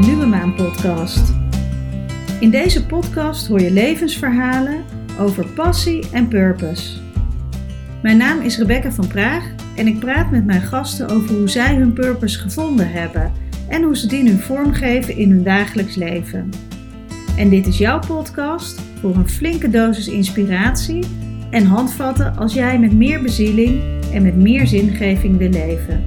[0.00, 1.32] Nieuwe Maan podcast.
[2.40, 4.84] In deze podcast hoor je levensverhalen
[5.18, 6.98] over passie en purpose.
[8.02, 9.44] Mijn naam is Rebecca van Praag
[9.76, 13.32] en ik praat met mijn gasten over hoe zij hun purpose gevonden hebben
[13.68, 16.50] en hoe ze die nu vormgeven in hun dagelijks leven.
[17.36, 21.04] En dit is jouw podcast voor een flinke dosis inspiratie
[21.50, 26.04] en handvatten als jij met meer bezieling en met meer zingeving wil leven.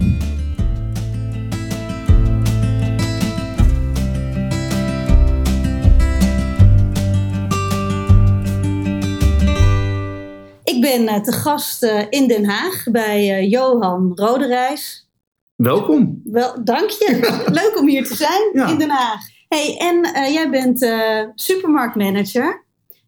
[10.89, 15.09] Ben eh, te gast eh, in Den Haag bij eh, Johan Roderijs.
[15.55, 16.21] Welkom.
[16.23, 17.19] Wel, dank je.
[17.61, 18.67] Leuk om hier te zijn Ja.
[18.67, 19.21] in Den Haag.
[19.47, 20.01] Hey, en
[20.33, 20.87] jij bent
[21.35, 22.65] supermarktmanager.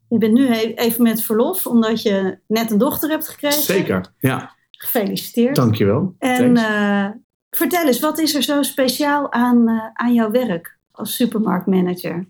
[0.09, 3.61] Je bent nu he- even met verlof, omdat je net een dochter hebt gekregen.
[3.61, 4.13] Zeker.
[4.19, 5.55] Ja, Gefeliciteerd.
[5.55, 6.15] dankjewel.
[6.19, 6.61] En Thanks.
[6.61, 7.05] eh,
[7.49, 12.27] vertel eens, wat is er zo speciaal aan, aan jouw werk als supermarktmanager?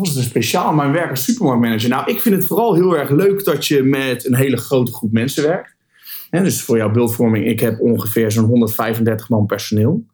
[0.00, 1.88] Wat is er speciaal mijn werk als supermarktmanager?
[1.88, 5.12] Nou, ik vind het vooral heel erg leuk dat je met een hele grote groep
[5.12, 5.74] mensen werkt.
[6.30, 10.04] Hè, dus voor jouw beeldvorming, ik heb ongeveer zo'n 135 man personeel.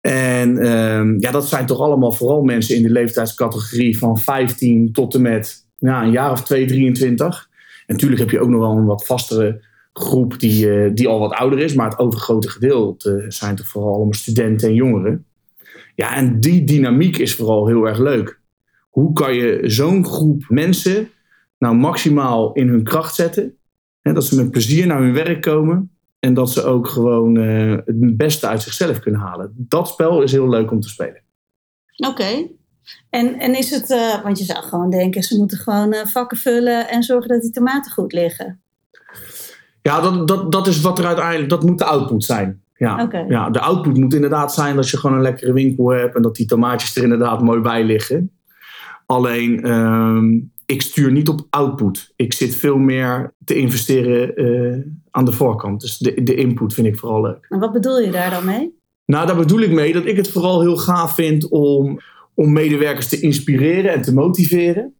[0.00, 5.14] En ehm, ja, dat zijn toch allemaal vooral mensen in de leeftijdscategorie van 15 tot
[5.14, 7.48] en met ja, een jaar of 2, 23.
[7.86, 11.18] En natuurlijk heb je ook nog wel een wat vastere groep die, eh, die al
[11.18, 11.74] wat ouder is.
[11.74, 15.24] Maar het overgrote gedeelte zijn toch vooral allemaal studenten en jongeren.
[15.94, 18.37] Ja, en die dynamiek is vooral heel erg leuk.
[18.88, 21.10] Hoe kan je zo'n groep mensen
[21.58, 23.56] nou maximaal in hun kracht zetten?
[24.00, 25.90] Hè, dat ze met plezier naar hun werk komen.
[26.18, 29.52] En dat ze ook gewoon eh, het beste uit zichzelf kunnen halen.
[29.56, 31.22] Dat spel is heel leuk om te spelen.
[32.08, 32.48] Oké.
[33.10, 36.38] En, en is het, eh, want je zou gewoon denken, ze moeten gewoon eh, vakken
[36.38, 38.60] vullen en zorgen dat die tomaten goed liggen.
[39.82, 42.62] Ja, dat, dat, dat is wat er uiteindelijk, dat moet de output zijn.
[42.76, 43.08] Ja.
[43.28, 46.36] Ja, de output moet inderdaad zijn dat je gewoon een lekkere winkel hebt en dat
[46.36, 48.37] die tomaatjes er inderdaad mooi bij liggen.
[49.10, 52.12] Alleen, ehm, ik stuur niet op output.
[52.16, 54.78] Ik zit veel meer te investeren eh,
[55.10, 55.80] aan de voorkant.
[55.80, 57.46] Dus de, de input vind ik vooral leuk.
[57.48, 58.78] En wat bedoel je daar dan mee?
[59.04, 62.00] Nou, daar bedoel ik mee dat ik het vooral heel gaaf vind om,
[62.34, 64.94] om medewerkers te inspireren en te motiveren.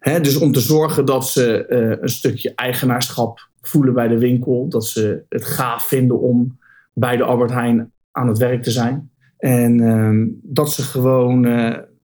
[0.00, 4.68] Dus om te zorgen dat ze eh, een stukje eigenaarschap voelen bij de winkel.
[4.68, 6.58] Dat ze het gaaf vinden om
[6.92, 9.10] bij de Albert Heijn aan het werk te zijn.
[9.38, 11.44] En ehm, dat ze gewoon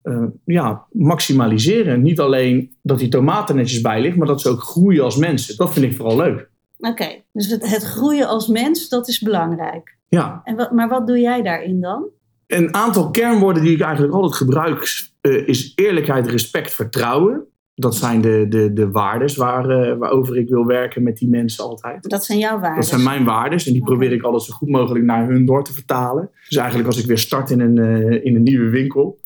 [0.03, 2.03] eh, ja, maximaliseren.
[2.03, 5.57] Niet alleen dat die tomaten netjes bij ligt, maar dat ze ook groeien als mensen.
[5.57, 6.51] Dat vind ik vooral leuk.
[6.79, 9.97] Oké, dus het, het groeien als mens, dat is belangrijk.
[10.09, 12.11] Ja, En wat, maar wat doe jij daarin dan?
[12.53, 17.47] een aantal kernwoorden die ik eigenlijk altijd gebruik eh, is eerlijkheid, respect, vertrouwen.
[17.75, 21.65] Dat zijn de, de, de waardes waar, eh, waarover ik wil werken met die mensen
[21.65, 22.11] altijd.
[22.11, 22.81] Dat zijn jouw waarden.
[22.81, 25.65] Dat zijn mijn waardes en die probeer ik altijd zo goed mogelijk naar hun door
[25.65, 26.31] te vertalen.
[26.49, 27.79] Dus eigenlijk als ik weer start in een,
[28.25, 29.21] in een nieuwe winkel.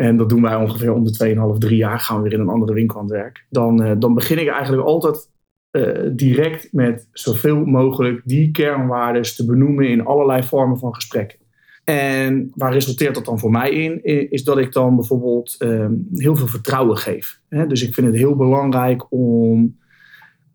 [0.00, 2.00] En dat doen wij ongeveer om de 2,5, 3 jaar.
[2.00, 3.46] Gaan we weer in een andere winkel aan het werk.
[3.50, 5.30] Dan, eh, dan begin ik eigenlijk altijd
[5.70, 11.38] eh, direct met zoveel mogelijk die kernwaardes te benoemen in allerlei vormen van gesprekken.
[11.84, 14.04] En waar resulteert dat dan voor mij in?
[14.30, 17.40] Is dat ik dan bijvoorbeeld ehm, heel veel vertrouwen geef.
[17.48, 17.66] Hè?
[17.66, 19.78] Dus ik vind het heel belangrijk om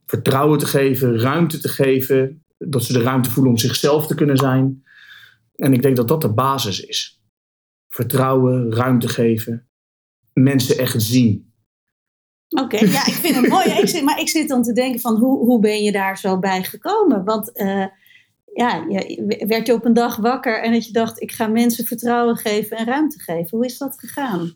[0.05, 2.43] vertrouwen te geven, ruimte te geven.
[2.57, 4.83] Dat ze de ruimte voelen om zichzelf te kunnen zijn.
[5.55, 7.22] En ik denk dat dat de basis is.
[7.93, 9.67] Vertrouwen, ruimte geven,
[10.33, 11.53] mensen echt zien.
[12.49, 13.65] Oké, ja, ik vind het mooi.
[13.69, 16.39] Ik zit, maar ik zit dan te denken van hoe, hoe ben je daar zo
[16.39, 17.23] bij gekomen?
[17.23, 17.85] Want eh,
[18.53, 21.85] ja, je, werd je op een dag wakker en dat je dacht, ik ga mensen
[21.85, 23.57] vertrouwen geven en ruimte geven.
[23.57, 24.51] Hoe is dat gegaan?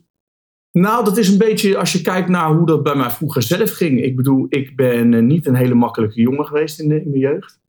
[0.72, 3.70] Nou, dat is een beetje als je kijkt naar hoe dat bij mij vroeger zelf
[3.70, 4.02] ging.
[4.02, 7.22] Ik bedoel, ik ben eh, niet een hele makkelijke jongen geweest in, de, in mijn
[7.22, 7.60] jeugd.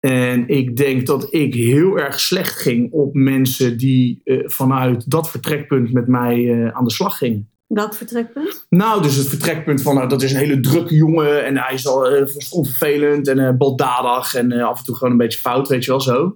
[0.00, 5.30] En ik denk dat ik heel erg slecht ging op mensen die eh, vanuit dat
[5.30, 7.50] vertrekpunt met mij eh, aan de slag gingen.
[7.66, 8.66] Welk vertrekpunt?
[8.68, 11.86] Nou, dus het vertrekpunt van nou, dat is een hele drukke jongen en hij is
[11.86, 15.90] al eh, vervelend en baldadig en af en toe gewoon een beetje fout, weet je
[15.90, 16.34] wel zo.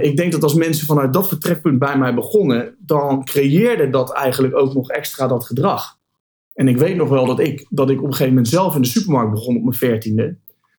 [0.00, 4.56] Ik denk dat als mensen vanuit dat vertrekpunt bij mij begonnen, dan creëerde dat eigenlijk
[4.56, 5.98] ook nog extra dat gedrag.
[6.54, 8.82] En ik weet nog wel dat ik, dat ik op een gegeven moment zelf in
[8.82, 10.36] de supermarkt begon op mijn veertiende.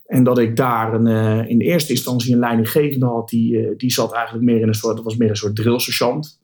[0.08, 3.92] En dat ik daar een, eh, in eerste instantie een leidinggevende had, die, eh, die
[3.92, 6.40] zat eigenlijk meer in een soort, dat was meer een soort drillsergeant.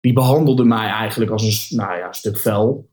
[0.00, 2.90] Die behandelde mij eigenlijk als een nou ja, stuk vel.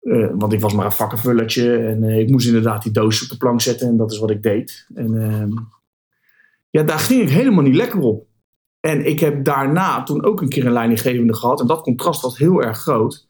[0.00, 3.36] Eh, want ik was maar een vakkenvullertje en ik moest inderdaad die doos op de
[3.36, 4.86] plank zetten en dat is wat ik deed.
[4.94, 5.50] En ehm,
[6.70, 8.26] ja, daar ging ik helemaal niet lekker op.
[8.80, 12.38] En ik heb daarna toen ook een keer een leidinggevende gehad en dat contrast was
[12.38, 13.28] heel erg groot.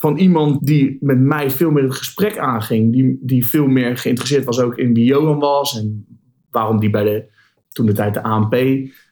[0.00, 4.44] Van iemand die met mij veel meer het gesprek aanging, die, die veel meer geïnteresseerd
[4.44, 6.06] was ook in wie Johan was en
[6.50, 7.24] waarom die bij de,
[7.68, 8.56] toen de tijd de ANP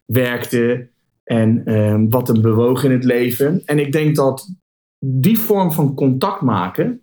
[0.06, 0.88] werkte.
[1.24, 3.62] En ehm, wat hem bewoog in het leven.
[3.64, 4.54] En ik denk dat
[4.98, 7.00] die vorm van contact maken,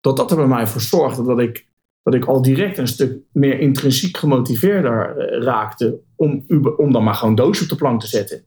[0.00, 1.66] dat dat er bij mij voor zorgde dat ik,
[2.02, 6.44] dat ik al direct een stuk meer intrinsiek gemotiveerder eh, raakte om,
[6.76, 8.44] om dan maar gewoon doos op de plank te zetten.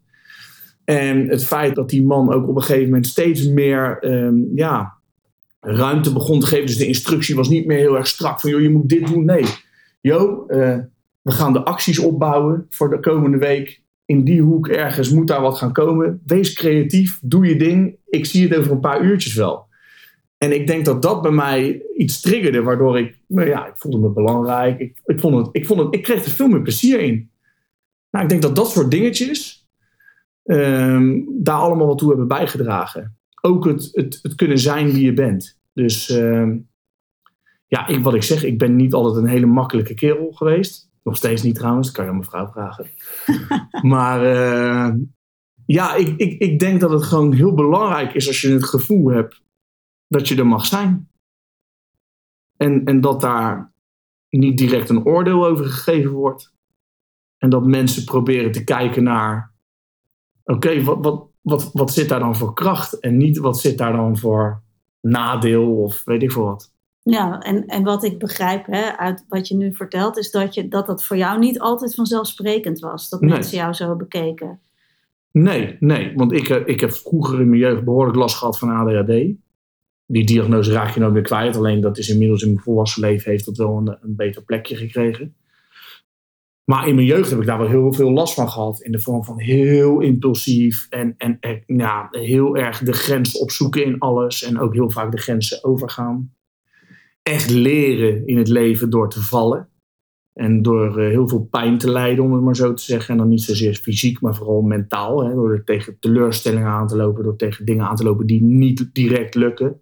[0.85, 4.94] En het feit dat die man ook op een gegeven moment steeds meer ehm, ja,
[5.59, 6.65] ruimte begon te geven.
[6.65, 9.25] Dus de instructie was niet meer heel erg strak van joh, je moet dit doen.
[9.25, 9.45] Nee,
[10.01, 10.77] joh, uh,
[11.21, 13.81] we gaan de acties opbouwen voor de komende week.
[14.06, 16.21] In die hoek ergens moet daar wat gaan komen.
[16.25, 17.95] Wees creatief, doe je ding.
[18.09, 19.65] Ik zie het over een paar uurtjes wel.
[20.38, 23.97] En ik denk dat dat bij mij iets triggerde, waardoor ik, nou ja, ik voelde
[23.97, 24.80] me belangrijk.
[24.80, 27.30] Ik, ik, vond het, ik, vond het, ik kreeg er veel meer plezier in.
[28.12, 29.62] Nou, ik denk dat dat soort dingetjes
[30.44, 33.18] ehm, daar allemaal wat toe hebben bijgedragen.
[33.42, 35.60] Ook het, het, het kunnen zijn wie je bent.
[35.74, 36.57] Dus ehm,
[37.68, 40.92] ja, ik, wat ik zeg, ik ben niet altijd een hele makkelijke kerel geweest.
[41.04, 42.88] Nog steeds niet trouwens, dat kan je aan mijn vrouw vragen.
[43.94, 44.94] maar uh,
[45.66, 49.07] ja, ik, ik, ik denk dat het gewoon heel belangrijk is als je het gevoel
[49.07, 49.42] hebt
[50.07, 51.10] dat je er mag zijn.
[52.57, 53.74] En, en dat daar
[54.30, 56.54] niet direct een oordeel over gegeven wordt.
[57.38, 59.53] En dat mensen proberen te kijken naar:
[60.44, 63.00] oké, wat, wat, wat, wat zit daar dan voor kracht?
[63.00, 64.62] En niet wat zit daar dan voor
[65.01, 66.72] nadeel of weet ik veel wat.
[67.01, 70.68] Ja, en, en wat ik begrijp hè, uit wat je nu vertelt, is dat, je,
[70.68, 73.10] dat dat voor jou niet altijd vanzelfsprekend was.
[73.10, 74.60] Dat mensen jou zo bekeken.
[75.31, 79.07] Nee, nee, want ik, ik heb vroeger in mijn jeugd behoorlijk last gehad van ADHD.
[80.06, 83.31] Die diagnose raak je nooit meer kwijt, alleen dat is inmiddels in mijn volwassen leven
[83.31, 85.36] heeft dat wel een, een beter plekje gekregen.
[86.65, 88.81] Maar in mijn jeugd heb ik daar wel heel veel last van gehad.
[88.81, 94.00] In de vorm van heel impulsief en, en, ja, heel erg de grens opzoeken in
[94.00, 94.44] alles.
[94.44, 96.33] En ook heel vaak de grenzen overgaan
[97.24, 99.68] echt leren in het leven door te vallen.
[100.33, 103.09] En door eh, heel veel pijn te lijden, om het maar zo te zeggen.
[103.09, 105.24] En dan niet zozeer fysiek, maar vooral mentaal.
[105.24, 108.44] Hè, door er tegen teleurstellingen aan te lopen, door tegen dingen aan te lopen die
[108.44, 109.81] niet direct lukken.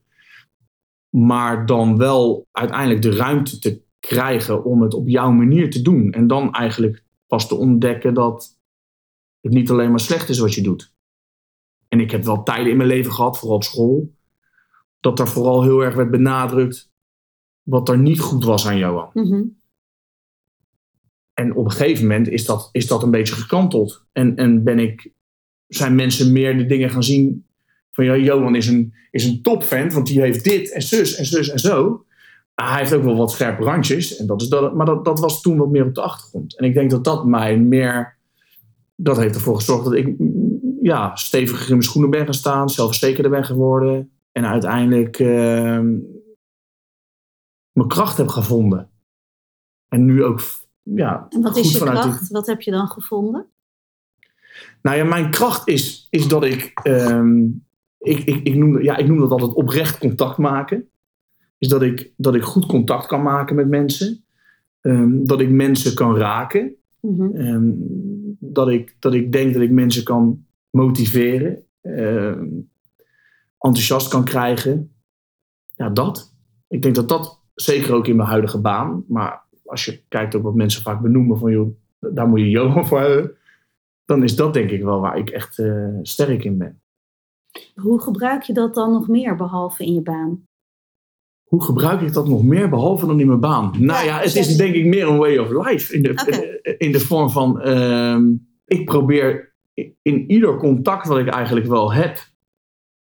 [1.10, 6.12] Maar dan wel uiteindelijk de ruimte te krijgen om het op jouw manier te doen.
[6.12, 8.60] En dan eigenlijk pas te ontdekken dat
[9.40, 10.94] het niet alleen maar slecht is wat je doet.
[11.88, 14.16] En ik heb wel tijden in mijn leven gehad, vooral op school,
[15.00, 16.92] dat er vooral heel erg werd benadrukt
[17.62, 19.10] wat er niet goed was aan Johan.
[19.14, 19.44] Mhm.
[21.34, 24.06] En op een gegeven moment is dat, is dat een beetje gekanteld.
[24.12, 25.12] En, en ben ik,
[25.68, 27.46] zijn mensen meer de dingen gaan zien
[27.92, 31.26] van ja, Johan is een, is een topvent, want die heeft dit en zus en
[31.26, 32.06] zus en zo.
[32.70, 35.42] Hij heeft ook wel wat scherpe randjes, en dat is dat, maar dat, dat was
[35.42, 36.58] toen wat meer op de achtergrond.
[36.58, 38.18] En ik denk dat dat mij meer,
[38.96, 40.16] dat heeft ervoor gezorgd dat ik
[40.82, 44.12] ja, steviger in mijn schoenen ben gaan staan, zelfverzekerder ben geworden.
[44.32, 45.90] En uiteindelijk ehm,
[47.72, 48.90] mijn kracht heb gevonden.
[49.88, 50.42] En nu ook,
[50.84, 51.26] ja.
[51.30, 52.30] En wat is je kracht?
[52.30, 53.46] Wat heb je dan gevonden?
[54.82, 57.44] Nou ja, mijn kracht is, is dat ik, ehm,
[57.98, 60.91] ik, ik, ik, noem, ja, ik noem dat altijd oprecht contact maken.
[61.62, 64.24] Is dat ik, dat ik goed contact kan maken met mensen.
[64.82, 66.76] Ehm, dat ik mensen kan raken.
[67.00, 67.36] Mhm.
[67.36, 67.72] Ehm,
[68.40, 71.64] dat, ik, dat ik denk dat ik mensen kan motiveren.
[73.58, 74.92] enthousiast kan krijgen.
[75.76, 76.34] Ja, dat.
[76.68, 79.04] Ik denk dat dat Zeker ook in mijn huidige baan.
[79.08, 82.86] Maar als je kijkt op wat mensen vaak benoemen van joh, daar moet je Johan
[82.86, 83.36] voor hebben.
[84.06, 86.82] Dan is dat denk ik wel waar ik echt uh, sterk in ben.
[87.76, 90.48] Hoe gebruik je dat dan nog meer behalve in je baan?
[91.52, 93.74] Hoe gebruik ik dat nog meer behalve dan in mijn baan?
[93.78, 95.94] Nou ja, het is denk ik meer een way of life.
[95.94, 98.18] In de, eh, in de vorm van, uh,
[98.66, 99.56] ik probeer
[100.02, 102.20] in ieder contact wat ik eigenlijk wel heb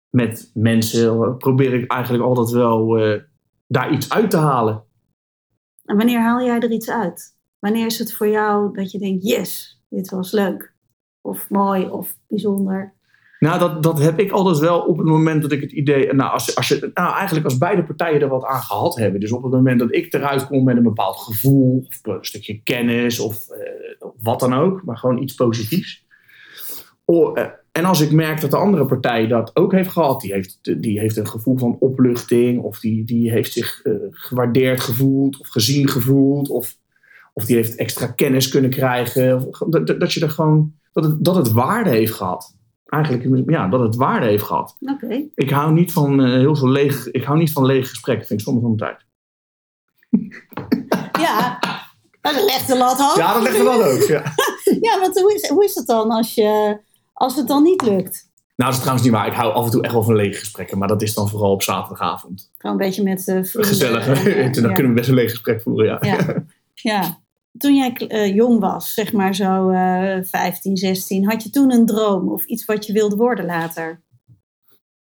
[0.09, 3.19] met mensen, probeer ik eigenlijk altijd wel uh,
[3.67, 4.83] daar iets uit te halen.
[5.85, 7.37] En wanneer haal jij er iets uit?
[7.59, 10.73] Wanneer is het voor jou dat je denkt, yes, dit was leuk?
[11.21, 12.95] Of mooi of bijzonder?
[13.41, 16.13] Nou, dat, dat heb ik altijd wel op het moment dat ik het idee.
[16.13, 19.19] Nou, als, als je, nou, eigenlijk als beide partijen er wat aan gehad hebben.
[19.19, 22.61] Dus op het moment dat ik eruit kom met een bepaald gevoel, of een stukje
[22.63, 26.05] kennis, of uh, wat dan ook, maar gewoon iets positiefs.
[27.05, 27.37] Oh,
[27.71, 30.99] en als ik merk dat de andere partij dat ook heeft gehad, die heeft, die
[30.99, 35.87] heeft een gevoel van opluchting, of die, die heeft zich uh, gewaardeerd gevoeld, of gezien
[35.87, 36.75] gevoeld, of,
[37.33, 41.35] of die heeft extra kennis kunnen krijgen, dat, dat, je er gewoon, dat het, dat
[41.35, 42.59] het waarde heeft gehad.
[42.91, 44.77] Eigenlijk, ja, dat het waarde heeft gehad.
[44.79, 45.27] Oké.
[45.35, 48.39] Ik hou niet van uh, heel veel leeg, ik hou niet van lege gesprekken, vind
[48.39, 49.05] ik soms van de tijd.
[51.21, 51.59] Ja,
[52.21, 53.17] dat legt de lat hoog.
[53.17, 54.23] Ja, dat legt de lat hoog, ja.
[54.87, 56.79] ja, want hoe is, hoe is het dan als je
[57.13, 58.29] als het dan niet lukt?
[58.55, 59.27] Nou, dat is trouwens niet waar.
[59.27, 60.77] Ik hou af en toe echt wel van lege gesprekken.
[60.77, 62.51] Maar dat is dan vooral op zaterdagavond.
[62.57, 63.65] Gewoon een beetje met uh, vrienden.
[63.65, 64.05] Gezellig.
[64.61, 65.97] dan kunnen we best een leeg gesprek voeren, ja.
[66.01, 66.43] Ja.
[66.73, 67.19] ja.
[67.57, 71.85] Toen jij uh, jong was, zeg maar zo uh, 15, 16, had je toen een
[71.85, 74.01] droom of iets wat je wilde worden later?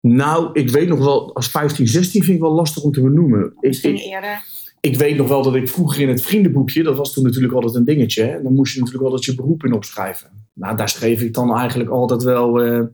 [0.02, 3.54] Nou, ik weet nog wel, als 15, 16 vind ik wel lastig om te benoemen.
[3.60, 4.44] Misschien ik, eerder.
[4.80, 7.76] Ik weet nog wel dat ik vroeger in het vriendenboekje, dat was toen natuurlijk altijd
[7.76, 10.50] een dingetje, en dan moest je natuurlijk altijd je beroep in opschrijven.
[10.54, 12.66] Nou, daar schreef ik dan eigenlijk altijd wel.
[12.66, 12.86] Uh,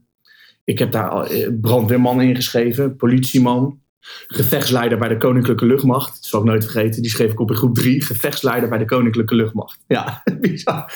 [0.64, 1.32] ik heb daar
[1.62, 3.82] brandweerman ingeschreven, politieman,
[4.28, 6.14] gevechtsleider bij de Koninklijke Luchtmacht.
[6.14, 7.02] Dat zal ik nooit vergeten.
[7.02, 8.02] Die schreef ik op in groep 3.
[8.02, 9.80] Gevechtsleider bij de Koninklijke Luchtmacht.
[9.88, 10.94] Ja, bizar.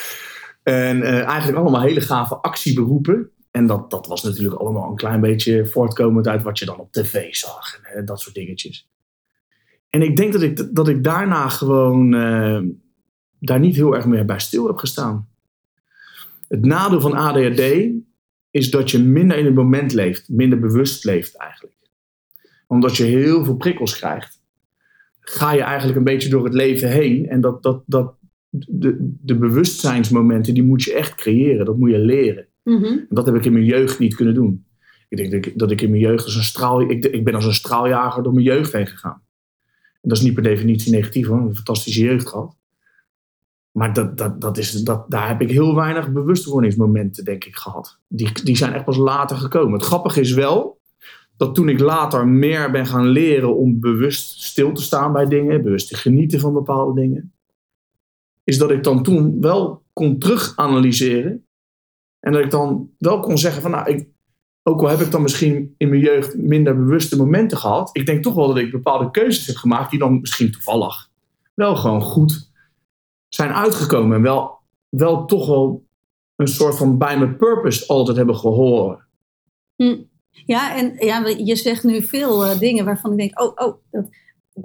[0.62, 3.30] En uh, eigenlijk allemaal hele gave actieberoepen.
[3.50, 6.92] En dat, dat was natuurlijk allemaal een klein beetje voortkomend uit wat je dan op
[6.92, 7.80] tv zag.
[7.82, 8.88] En, en dat soort dingetjes.
[9.90, 12.60] En ik denk dat ik, dat ik daarna gewoon uh,
[13.38, 15.28] daar niet heel erg meer bij stil heb gestaan.
[16.48, 17.62] Het nadeel van ADHD
[18.50, 20.28] is dat je minder in het moment leeft.
[20.28, 21.77] Minder bewust leeft eigenlijk
[22.68, 24.42] omdat je heel veel prikkels krijgt,
[25.20, 27.28] ga je eigenlijk een beetje door het leven heen.
[27.28, 28.14] En dat, dat, dat,
[28.50, 31.66] de, de bewustzijnsmomenten, die moet je echt creëren.
[31.66, 32.46] Dat moet je leren.
[32.64, 32.84] Mhm.
[32.84, 34.66] en dat heb ik in mijn jeugd niet kunnen doen.
[35.08, 36.80] Ik denk dat ik, dat ik in mijn jeugd als een straal...
[36.80, 39.22] Ik, ik ben als een straaljager door mijn jeugd heen gegaan.
[40.00, 41.38] En dat is niet per definitie negatief hoor.
[41.38, 42.56] Een fantastische jeugd gehad.
[43.70, 47.98] Maar dat, dat, dat is, dat, daar heb ik heel weinig bewustwordingsmomenten, denk ik, gehad.
[48.08, 49.72] Die, die zijn echt pas later gekomen.
[49.72, 50.77] Het grappige is wel
[51.38, 55.62] dat toen ik later meer ben gaan leren om bewust stil te staan bij dingen,
[55.62, 57.32] bewust te genieten van bepaalde dingen,
[58.44, 61.46] is dat ik dan toen wel kon terug analyseren.
[62.20, 64.08] En dat ik dan wel kon zeggen van, nou, ik,
[64.62, 68.22] ook al heb ik dan misschien in mijn jeugd minder bewuste momenten gehad, ik denk
[68.22, 71.08] toch wel dat ik bepaalde keuzes heb gemaakt die dan misschien toevallig
[71.58, 72.50] wel gewoon goed
[73.28, 74.16] zijn uitgekomen.
[74.16, 75.86] En wel, wel toch wel
[76.36, 79.00] een soort van bij mijn purpose altijd hebben gehoord.
[79.76, 79.96] Hm.
[80.46, 84.08] Ja, en ja, je zegt nu veel uh, dingen waarvan ik denk, oh, oh, dat,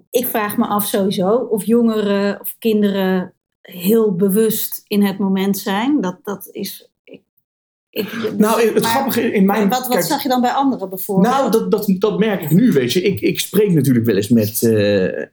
[0.09, 6.01] ik vraag me af sowieso of jongeren of kinderen heel bewust in het moment zijn.
[6.01, 6.91] Dat, dat is.
[7.03, 7.21] Ik,
[7.89, 9.69] ik, nou, het maar, grappige in mijn.
[9.69, 11.33] Wat, wat zag je dan bij anderen bijvoorbeeld?
[11.33, 13.01] Nou, dat, dat, dat merk ik nu, weet je.
[13.01, 15.25] Ik, ik spreek natuurlijk wel eens met, uh,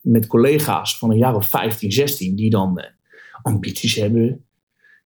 [0.00, 2.84] met collega's van een jaar of 15, 16, die dan uh,
[3.42, 4.44] ambities hebben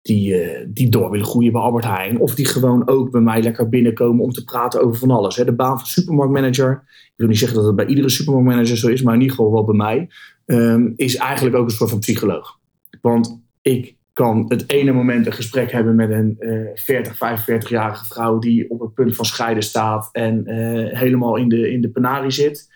[0.05, 2.21] die, uh, die door willen groeien bij Albert Heijn.
[2.21, 5.37] Of die gewoon ook bij mij lekker binnenkomen om te praten over van alles.
[5.37, 5.45] Hè.
[5.45, 9.03] De baan van supermarktmanager, ik wil niet zeggen dat het bij iedere supermarktmanager zo is,
[9.03, 10.09] maar in ieder geval wel bij mij,
[10.47, 12.59] um, is eigenlijk ook een soort van psycholoog.
[13.01, 18.39] Want ik kan het ene moment een gesprek hebben met een uh, 40, 45-jarige vrouw
[18.39, 22.31] die op het punt van scheiden staat en uh, helemaal in de, in de penarie
[22.31, 22.73] zit.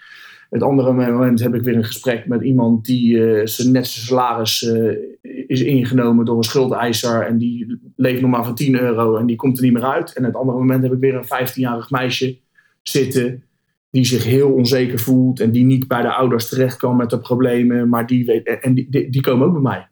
[0.50, 4.06] Het andere moment heb ik weer een gesprek met iemand die uh, zijn net zijn
[4.06, 4.96] salaris uh,
[5.46, 7.26] is ingenomen door een schuldeiser.
[7.26, 10.12] En die leeft nog maar van 10 euro en die komt er niet meer uit.
[10.12, 12.38] En het andere moment heb ik weer een 15-jarig meisje
[12.82, 13.42] zitten
[13.90, 17.18] die zich heel onzeker voelt en die niet bij de ouders terecht kan met de
[17.18, 17.88] problemen.
[17.88, 19.88] Maar die, weet, en die, die, die komen ook bij mij.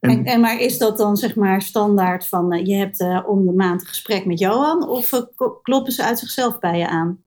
[0.00, 3.52] En, en, maar is dat dan zeg maar standaard van uh, je hebt om de
[3.52, 5.26] maand een gesprek met Johan of
[5.62, 7.18] kloppen ze uit zichzelf bij je aan?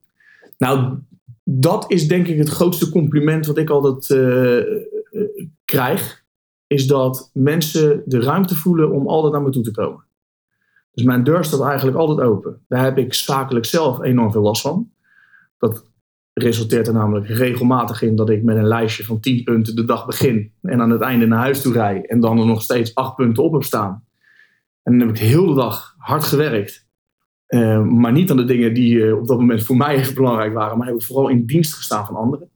[0.57, 0.97] Nou,
[1.51, 4.63] dat is denk ik het grootste compliment wat ik altijd uh,
[5.65, 6.23] krijg.
[6.67, 10.03] Is dat mensen de ruimte voelen om altijd naar me toe te komen.
[10.91, 12.61] Dus mijn deur staat eigenlijk altijd open.
[12.67, 14.91] Daar heb ik zakelijk zelf enorm veel last van.
[15.57, 15.85] Dat
[16.33, 20.05] resulteert er namelijk regelmatig in dat ik met een lijstje van 10 punten de dag
[20.05, 20.51] begin.
[20.61, 22.05] En aan het einde naar huis toe rij.
[22.05, 24.05] En dan er nog steeds 8 punten op heb staan.
[24.83, 26.87] En dan heb ik de hele dag hard gewerkt.
[27.49, 30.53] Uh, maar niet aan de dingen die uh, op dat moment voor mij even belangrijk
[30.53, 32.49] waren, maar heb ik vooral in dienst gestaan van anderen.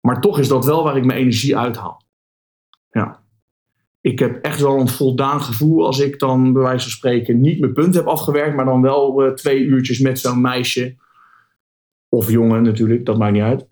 [0.00, 2.02] Maar toch is dat wel waar ik mijn energie uithaal.
[2.90, 3.24] Ja.
[4.00, 7.60] Ik heb echt wel een voldaan gevoel als ik dan bij wijze van spreken niet
[7.60, 10.96] mijn punt heb afgewerkt, maar dan wel uh, twee uurtjes met zo'n meisje,
[12.08, 13.66] of jongen natuurlijk, dat maakt niet uit,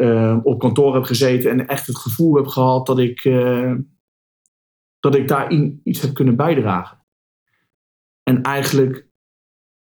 [0.44, 3.23] op kantoor heb gezeten en echt het gevoel heb gehad dat ik,
[5.00, 6.99] dat ik daar iets heb kunnen bijdragen.
[8.23, 9.08] En eigenlijk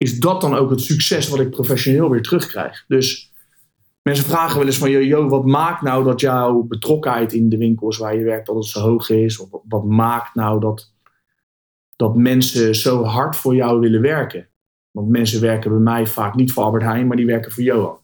[0.02, 2.84] is dat dan ook het succes wat ik professioneel weer terugkrijg.
[2.88, 3.32] Dus
[4.02, 7.98] mensen vragen wel eens van, joh, wat maakt nou dat jouw betrokkenheid in de winkels
[7.98, 9.38] waar je werkt altijd zo hoog is?
[9.38, 10.92] Of wat maakt nou dat,
[11.96, 14.48] dat mensen zo hard voor jou willen werken?
[14.90, 17.98] Want mensen werken bij mij vaak niet voor Albert Heijn, maar die werken voor Johan.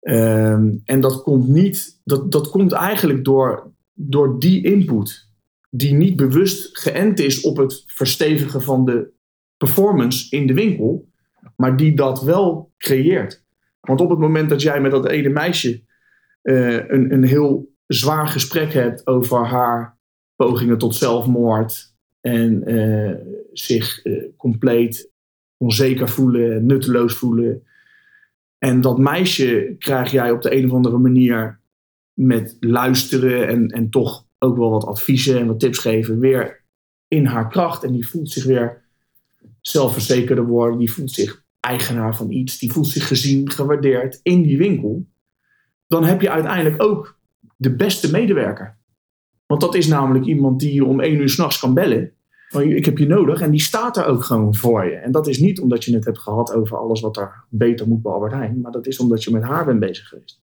[0.00, 5.28] Ehm, en dat komt, niet, dat, dat komt eigenlijk door, door die input,
[5.70, 9.16] die niet bewust geënt is op het verstevigen van de
[9.58, 11.08] performance in de winkel,
[11.56, 13.44] maar die dat wel creëert.
[13.80, 15.82] Want op het moment dat jij met dat ene meisje
[16.42, 19.98] uh, een, een heel zwaar gesprek hebt over haar
[20.36, 23.14] pogingen tot zelfmoord en uh,
[23.52, 25.10] zich uh, compleet
[25.56, 27.62] onzeker voelen, nutteloos voelen.
[28.58, 31.60] En dat meisje krijg jij op de een of andere manier
[32.12, 36.64] met luisteren en, en toch ook wel wat adviezen en wat tips geven, weer
[37.08, 37.84] in haar kracht.
[37.84, 38.87] En die voelt zich weer
[39.60, 40.78] zelfverzekerder worden.
[40.78, 42.58] Die voelt zich eigenaar van iets.
[42.58, 45.06] Die voelt zich gezien, gewaardeerd in die winkel.
[45.86, 47.18] Dan heb je uiteindelijk ook
[47.56, 48.76] de beste medewerker.
[49.46, 52.12] Want dat is namelijk iemand die je om één uur s'nachts kan bellen.
[52.48, 54.94] Van, ik heb je nodig en die staat er ook gewoon voor je.
[54.94, 58.02] En dat is niet omdat je het hebt gehad over alles wat er beter moet
[58.02, 58.60] bij Heijn.
[58.60, 60.40] Maar dat is omdat je met haar bent bezig geweest.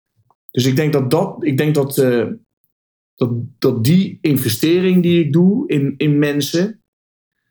[0.50, 2.26] Dus ik denk dat, dat, ik denk dat, uh,
[3.14, 6.82] dat, dat die investering die ik doe in, in mensen,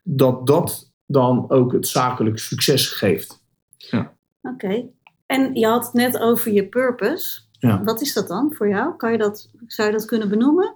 [0.04, 3.44] dat dat dan ook het zakelijk succes geeft.
[3.78, 4.14] Ja.
[4.42, 4.86] Oké.
[5.26, 7.42] En je had het net over je purpose.
[7.52, 7.84] Ja.
[7.84, 8.96] Wat is dat dan voor jou?
[8.96, 10.76] Kan je dat, zou je dat kunnen benoemen?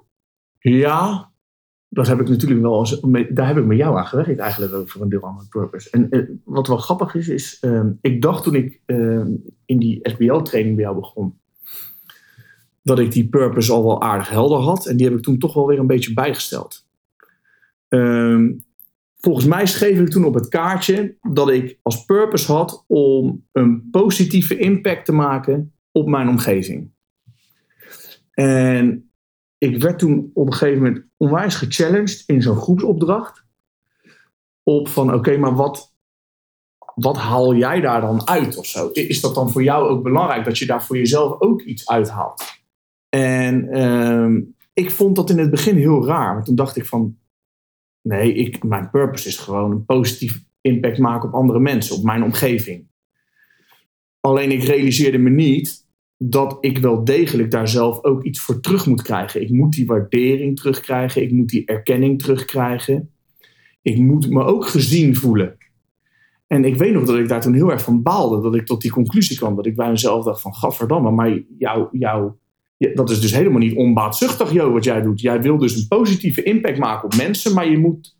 [0.59, 1.31] Ja,
[1.89, 4.89] dat heb ik natuurlijk wel eens, daar heb ik met jou aan gewerkt eigenlijk ook
[4.89, 5.89] voor een deel aan mijn purpose.
[5.89, 9.25] En eh, wat wel grappig is, is uh, ik dacht toen ik uh,
[9.65, 11.39] in die SBL-training bij jou begon,
[12.81, 14.85] dat ik die purpose al wel aardig helder had.
[14.85, 16.85] En die heb ik toen toch wel weer een beetje bijgesteld.
[17.87, 18.51] Ehm,
[19.27, 23.87] volgens mij schreef ik toen op het kaartje dat ik als purpose had om een
[23.91, 26.91] positieve impact te maken op mijn omgeving.
[28.31, 29.11] En
[29.57, 33.45] ik werd toen op een gegeven moment onwijs gechallenged in zo'n groepsopdracht.
[34.63, 35.93] Op van oké, maar wat,
[36.95, 38.89] wat haal jij daar dan uit of zo?
[38.93, 42.43] Is dat dan voor jou ook belangrijk dat je daar voor jezelf ook iets uithaalt?
[43.09, 44.41] En ehm,
[44.73, 46.33] ik vond dat in het begin heel raar.
[46.33, 47.17] Want toen dacht ik van
[48.01, 52.23] nee, ik, mijn purpose is gewoon een positief impact maken op andere mensen, op mijn
[52.23, 52.87] omgeving.
[54.19, 55.85] Alleen ik realiseerde me niet
[56.17, 59.41] dat ik wel degelijk daar zelf ook iets voor terug moet krijgen.
[59.41, 61.21] Ik moet die waardering terugkrijgen.
[61.21, 63.11] Ik moet die erkenning terugkrijgen.
[63.81, 65.57] Ik moet me ook gezien voelen.
[66.47, 68.41] En ik weet nog dat ik daar toen heel erg van baalde.
[68.41, 69.55] Dat ik tot die conclusie kwam.
[69.55, 71.87] Dat ik bij mezelf dacht van, gadverdamme, maar jou,
[72.77, 75.21] jou, dat is dus helemaal niet onbaatzuchtig, joh, wat jij doet.
[75.21, 77.53] Jij wil dus een positieve impact maken op mensen.
[77.53, 78.15] Maar je moet,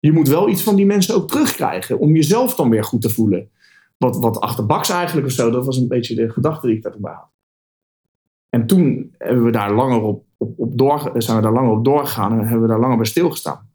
[0.00, 1.98] je moet wel iets van die mensen ook terugkrijgen.
[1.98, 3.50] Om jezelf dan weer goed te voelen
[3.96, 5.50] wat, wat achterbaks eigenlijk of zo.
[5.50, 7.28] Dat was een beetje de gedachte die ik daar had.
[8.48, 11.84] En toen hebben we daar langer op, op, op door, zijn we daar langer op
[11.84, 13.68] doorgegaan en hebben we daar langer bij stilgestaan.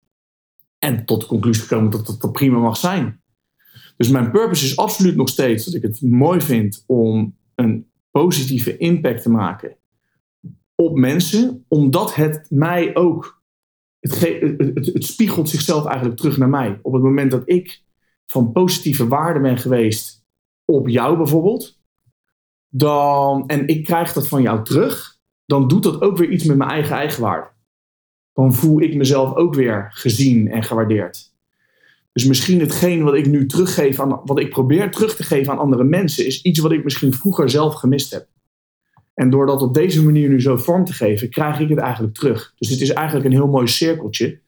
[0.79, 3.21] En tot de conclusie gekomen dat dat, dat prima mag zijn.
[3.97, 8.77] Dus mijn purpose is absoluut nog steeds dat ik het mooi vind om een positieve
[8.77, 9.75] impact te maken
[10.75, 13.43] op mensen, omdat het mij ook,
[13.99, 16.79] het, het, het, spiegelt zichzelf eigenlijk terug naar mij.
[16.81, 17.83] Op het moment dat ik
[18.25, 20.25] van positieve waarde ben geweest
[20.65, 21.79] op jou bijvoorbeeld,
[22.67, 26.57] dan, en ik krijg dat van jou terug, dan doet dat ook weer iets met
[26.57, 27.53] mijn eigen eigenwaarde.
[28.33, 31.33] Dan voel ik mezelf ook weer gezien en gewaardeerd.
[32.11, 35.59] Dus misschien hetgeen wat ik nu teruggeef aan, wat ik probeer terug te geven aan
[35.59, 38.27] andere mensen, is iets wat ik misschien vroeger zelf gemist heb.
[39.15, 42.13] En door dat op deze manier nu zo vorm te geven, krijg ik het eigenlijk
[42.13, 42.54] terug.
[42.58, 44.39] Dus het is eigenlijk een heel mooi cirkeltje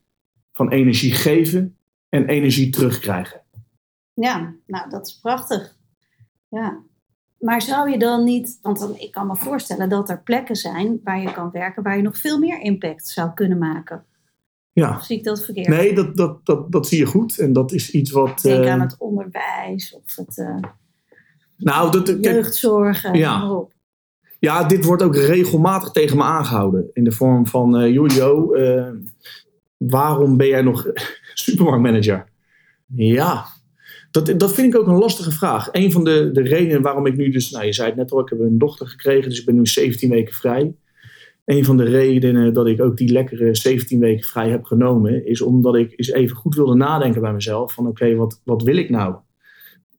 [0.53, 1.77] van energie geven
[2.09, 3.41] en energie terugkrijgen.
[4.13, 5.75] Ja, nou dat is prachtig.
[6.49, 6.79] Ja.
[7.39, 10.99] Maar zou je dan niet, want dan, ik kan me voorstellen dat er plekken zijn
[11.03, 14.05] waar je kan werken waar je nog veel meer impact zou kunnen maken.
[14.71, 14.95] Ja.
[14.95, 15.67] Of zie ik dat verkeerd?
[15.67, 17.39] Nee, dat, dat, dat, dat zie je goed.
[17.39, 18.41] En dat is iets wat.
[18.41, 20.57] Denk uh, aan het onderwijs of het uh,
[21.57, 23.13] nou, dat, jeugdzorgen.
[23.13, 23.65] Ja.
[24.39, 26.89] Ja, dit wordt ook regelmatig tegen me aangehouden.
[26.93, 28.91] In de vorm van: uh, joh,
[29.77, 30.87] waarom ben jij nog
[31.33, 32.25] supermarktmanager?
[32.95, 33.45] Ja,
[34.11, 35.69] dat, dat vind ik ook een lastige vraag.
[35.71, 38.19] Een van de, de redenen waarom ik nu dus, nou je zei het net al,
[38.19, 40.75] ik heb een dochter gekregen, dus ik ben nu 17 weken vrij.
[41.45, 45.41] Een van de redenen dat ik ook die lekkere 17 weken vrij heb genomen, is
[45.41, 48.89] omdat ik eens even goed wilde nadenken bij mezelf van oké, wat, wat wil ik
[48.89, 49.15] nou?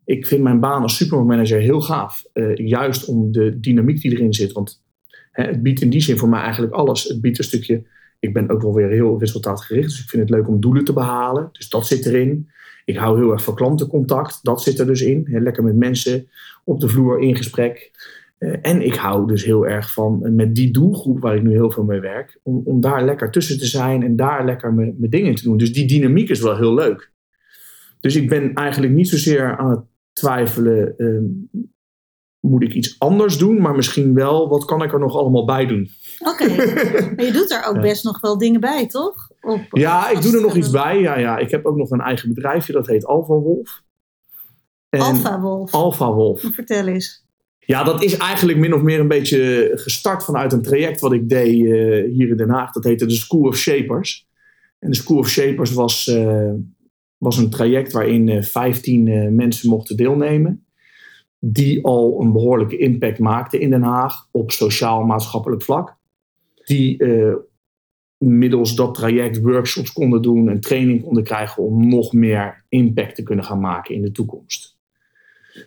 [0.09, 2.25] Ik vind mijn baan als supermarktmanager heel gaaf.
[2.35, 4.53] Uh, juist om de dynamiek die erin zit.
[4.53, 4.83] Want
[5.31, 7.05] hè, het biedt in die zin voor mij eigenlijk alles.
[7.05, 7.83] Het biedt een stukje.
[8.18, 9.88] Ik ben ook wel weer heel resultaatgericht.
[9.88, 11.49] Dus ik vind het leuk om doelen te behalen.
[11.53, 12.51] Dus dat zit erin.
[12.85, 14.38] Ik hou heel erg van klantencontact.
[14.42, 15.27] Dat zit er dus in.
[15.31, 16.29] Lekker met mensen
[16.64, 17.90] op de vloer in gesprek.
[18.38, 21.51] Eh, en ik hou dus heel erg van eh, met die doelgroep waar ik nu
[21.51, 24.97] heel veel mee werk, om, om daar lekker tussen te zijn en daar lekker mijn
[24.99, 25.57] dingen te doen.
[25.57, 27.11] Dus die dynamiek is wel heel leuk.
[28.01, 29.81] Dus ik ben eigenlijk niet zozeer aan het
[30.19, 31.65] twijfelen, uh,
[32.41, 35.67] moet ik iets anders doen, maar misschien wel, wat kan ik er nog allemaal bij
[35.67, 35.91] doen?
[36.19, 36.49] Oké,
[37.17, 39.29] maar je doet er ook best nog wel dingen bij, toch?
[39.71, 41.01] ja, ik doe er nog iets bij.
[41.01, 41.39] Ja, ja.
[41.39, 43.83] Ik heb ook nog een eigen bedrijfje, dat heet Alpha Wolf.
[44.91, 45.73] Alpha Wolf?
[45.73, 46.41] Alpha Wolf.
[46.53, 47.27] Vertel eens.
[47.59, 51.29] Ja, dat is eigenlijk min of meer een beetje gestart vanuit een traject wat ik
[51.29, 52.73] deed uh, hier in Den Haag.
[52.73, 54.29] Dat heette de School of Shapers.
[54.79, 56.51] En de School of Shapers was, uh,
[57.19, 60.65] was een traject waarin uh, 15 mensen mochten deelnemen.
[61.39, 65.97] Die al een behoorlijke impact maakten in Den Haag op sociaal-maatschappelijk vlak.
[66.65, 66.97] Die
[68.19, 73.23] middels dat traject workshops konden doen en training konden krijgen om nog meer impact te
[73.23, 74.77] kunnen gaan maken in de toekomst.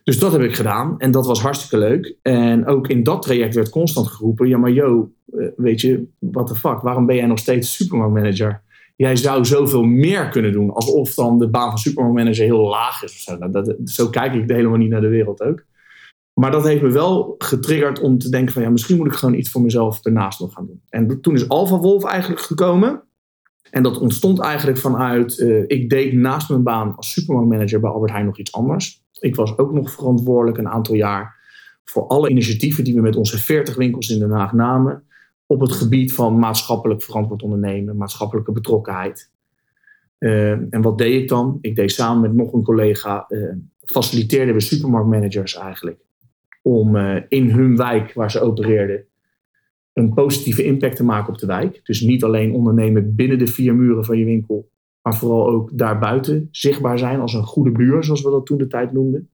[0.04, 2.16] Dus dat heb ik gedaan en dat was hartstikke leuk.
[2.22, 6.48] En ook in dat traject werd constant geroepen: ja, maar yo, eh, weet je, what
[6.48, 8.62] the fuck, waarom ben jij nog steeds supermarktmanager?
[9.02, 13.24] Jij zou zoveel meer kunnen doen, alsof dan de baan van supermarktmanager heel laag is.
[13.24, 13.38] Zo.
[13.38, 15.64] Nou, dat, zo kijk ik helemaal niet naar de wereld ook.
[16.34, 19.36] Maar dat heeft me wel getriggerd om te denken van ja, misschien moet ik gewoon
[19.36, 20.82] iets voor mezelf ernaast nog gaan doen.
[20.90, 23.04] En toen is Alpha Wolf eigenlijk gekomen.
[23.70, 28.12] En dat ontstond eigenlijk vanuit, uh, ik deed naast mijn baan als supermarktmanager bij Albert
[28.12, 29.04] Heijn nog iets anders.
[29.20, 31.36] Ik was ook nog verantwoordelijk een aantal jaar
[31.84, 35.04] voor alle initiatieven die we met onze 40 winkels in Den Haag namen.
[35.52, 39.32] Op het gebied van maatschappelijk verantwoord ondernemen, maatschappelijke betrokkenheid.
[40.20, 41.58] Uh, en wat deed ik dan?
[41.62, 46.00] Ik deed samen met nog een collega, uh, faciliteerden we supermarktmanagers eigenlijk
[46.62, 49.06] om uh, in hun wijk waar ze opereerden
[49.94, 51.80] een positieve impact te maken op de wijk.
[51.84, 54.70] Dus niet alleen ondernemen binnen de vier muren van je winkel,
[55.02, 58.68] maar vooral ook daarbuiten zichtbaar zijn als een goede buur, zoals we dat toen de
[58.68, 59.30] tijd noemden.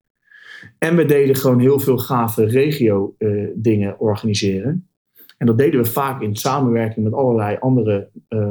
[0.78, 4.88] En we deden gewoon heel veel gave regio uh, dingen organiseren.
[5.36, 8.48] En dat deden we vaak in samenwerking met allerlei andere uh,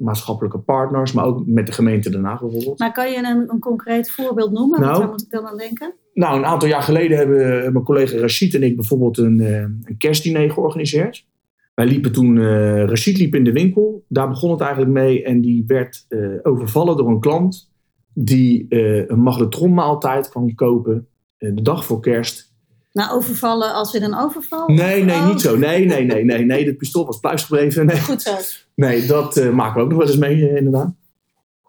[0.00, 2.78] maatschappelijke partners, maar ook met de gemeente daarna bijvoorbeeld.
[2.78, 4.80] Maar kan je een, een concreet voorbeeld noemen?
[4.80, 5.94] Nou, waar moet ik dan aan denken?
[6.14, 9.94] Nou, een aantal jaar geleden hebben mijn collega Rashid en ik bijvoorbeeld een, uh, een
[9.98, 11.26] kerstdiner georganiseerd.
[11.74, 15.24] Wij liepen toen, uh, Rashid liep in de winkel, daar begon het eigenlijk mee.
[15.24, 17.70] En die werd uh, overvallen door een klant
[18.14, 21.06] die uh, een magnetronmaaltijd kwam kopen
[21.38, 22.51] de dag voor kerst.
[22.92, 24.68] Nou, overvallen als in een overval?
[24.68, 25.28] Nee, nee, oh.
[25.28, 25.56] niet zo.
[25.56, 26.66] Nee, nee, nee, nee, nee.
[26.66, 27.86] Het pistool was pluis gebleven.
[27.86, 28.00] Nee.
[28.00, 28.36] Goed zo.
[28.74, 30.94] Nee, dat maken we ook nog wel eens mee, inderdaad.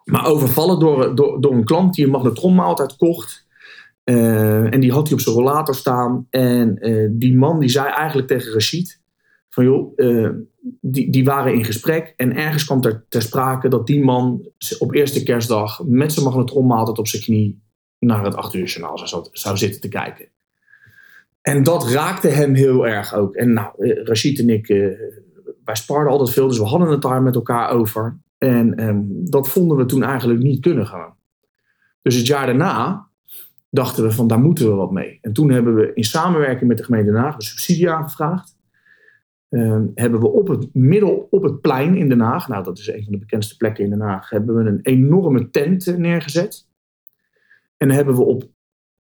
[0.04, 3.46] Maar overvallen door, door, door een klant die een magnetronmaaltijd kocht.
[4.04, 6.26] en die had hij op zijn rollator staan.
[6.30, 6.78] En
[7.12, 9.00] die man die zei eigenlijk tegen Rashid
[9.48, 9.98] van joh,
[10.80, 14.94] die, die waren in gesprek en ergens kwam er ter sprake dat die man op
[14.94, 17.62] eerste kerstdag met zijn magnetronmaaltijd op zijn knie
[17.98, 20.28] naar het acht uur journaal zou, zou zitten te kijken.
[21.44, 23.34] En dat raakte hem heel erg ook.
[23.34, 24.98] En nou, eh, Rashid en ik, uh,
[25.64, 28.18] wij sparden altijd veel, dus we hadden het daar met elkaar over.
[28.38, 31.14] En um, dat vonden we toen eigenlijk niet kunnen gaan.
[32.02, 33.08] Dus het jaar daarna
[33.70, 35.18] dachten we van daar moeten we wat mee.
[35.20, 38.56] En toen hebben we in samenwerking met de gemeente Den Haag een subsidie aangevraagd.
[39.48, 42.88] Ehm, hebben we op het middel op het plein in Den Haag, nou dat is
[42.88, 46.68] een van de bekendste plekken in Den Haag, hebben we een enorme tent eh, neergezet.
[47.76, 48.52] En hebben we op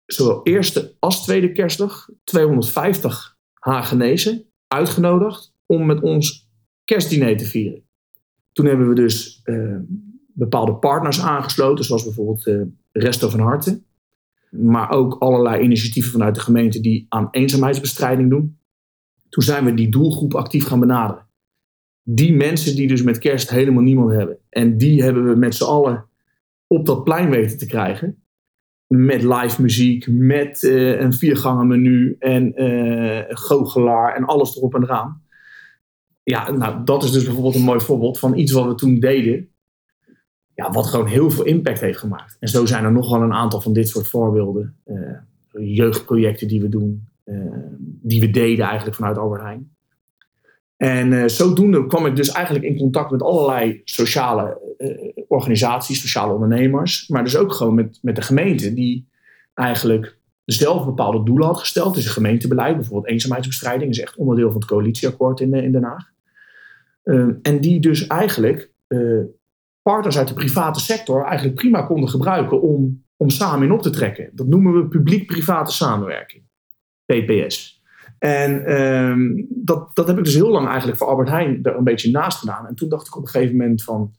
[0.07, 6.49] zowel eerste als tweede kerstdag 250 Hagenezen uitgenodigd om met ons
[6.85, 7.83] kerstdiner te vieren.
[8.51, 9.77] Toen hebben we dus uh,
[10.33, 13.81] bepaalde partners aangesloten, zoals bijvoorbeeld uh, Resto van Harte.
[14.49, 18.59] Maar ook allerlei initiatieven vanuit de gemeente die aan eenzaamheidsbestrijding doen.
[19.29, 21.25] Toen zijn we die doelgroep actief gaan benaderen.
[22.03, 24.37] Die mensen die dus met kerst helemaal niemand hebben.
[24.49, 26.05] En die hebben we met z'n allen
[26.67, 28.26] op dat plein weten te krijgen.
[28.87, 34.83] Met live muziek, met uh, een viergangen menu en uh, goochelaar en alles erop en
[34.83, 35.21] eraan.
[36.23, 39.49] Ja, nou dat is dus bijvoorbeeld een mooi voorbeeld van iets wat we toen deden.
[40.53, 42.37] Ja, wat gewoon heel veel impact heeft gemaakt.
[42.39, 44.75] En zo zijn er nog wel een aantal van dit soort voorbeelden.
[44.85, 45.17] Uh,
[45.51, 47.07] jeugdprojecten die we doen.
[47.27, 47.35] Eh,
[48.01, 49.76] die we deden eigenlijk vanuit Albert Heijn.
[50.77, 56.33] En uh, zodoende kwam ik dus eigenlijk in contact met allerlei sociale uh, organisaties, sociale
[56.33, 59.09] ondernemers, maar dus ook gewoon met, met de gemeente, die
[59.53, 61.95] eigenlijk zelf bepaalde doelen had gesteld.
[61.95, 66.11] Dus een gemeentebeleid, bijvoorbeeld eenzaamheidsbestrijding, is echt onderdeel van het coalitieakkoord in, in Den Haag.
[67.03, 68.71] Uh, en die dus eigenlijk
[69.81, 73.89] partners uit de private sector eigenlijk prima konden gebruiken om, om samen in op te
[73.89, 74.29] trekken.
[74.33, 76.43] Dat noemen we publiek-private samenwerking.
[77.05, 77.76] PPS.
[78.19, 81.83] En um, dat, dat heb ik dus heel lang eigenlijk voor Albert Heijn er een
[81.83, 82.67] beetje naast gedaan.
[82.67, 84.11] En toen dacht ik op een gegeven moment van,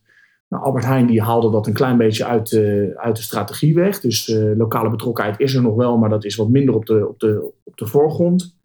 [0.49, 4.01] nou, Albert Heijn die haalde dat een klein beetje uit, uh, uit de strategie weg.
[4.01, 7.09] Dus uh, lokale betrokkenheid is er nog wel, maar dat is wat minder op de,
[7.09, 8.57] op de, op de voorgrond.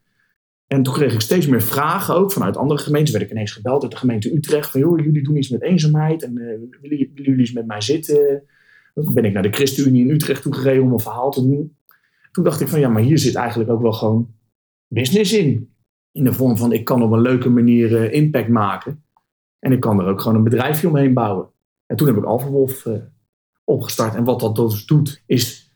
[0.68, 3.12] En toen kreeg ik steeds meer vragen ook vanuit andere gemeentes.
[3.12, 4.72] Werd ik ineens gebeld uit de gemeente Utrecht.
[4.72, 6.24] Van joh, jullie doen iets met eenzaamheid.
[6.24, 6.46] En uh,
[6.82, 8.44] willen, jullie eens met mij zitten?
[8.94, 11.76] Ben ik naar de ChristenUnie in Utrecht toegereden om een verhaal te doen
[12.34, 14.28] toen dacht ik van ja, maar hier zit eigenlijk ook wel gewoon
[14.94, 15.76] business in.
[16.12, 19.04] In de vorm van ik kan op een leuke manier uh, impact maken.
[19.60, 21.50] En ik kan er ook gewoon een bedrijfje omheen bouwen.
[21.86, 22.94] En toen heb ik Alpha Wolf uh,
[23.64, 24.16] opgestart.
[24.16, 25.72] En wat dat dus doet, is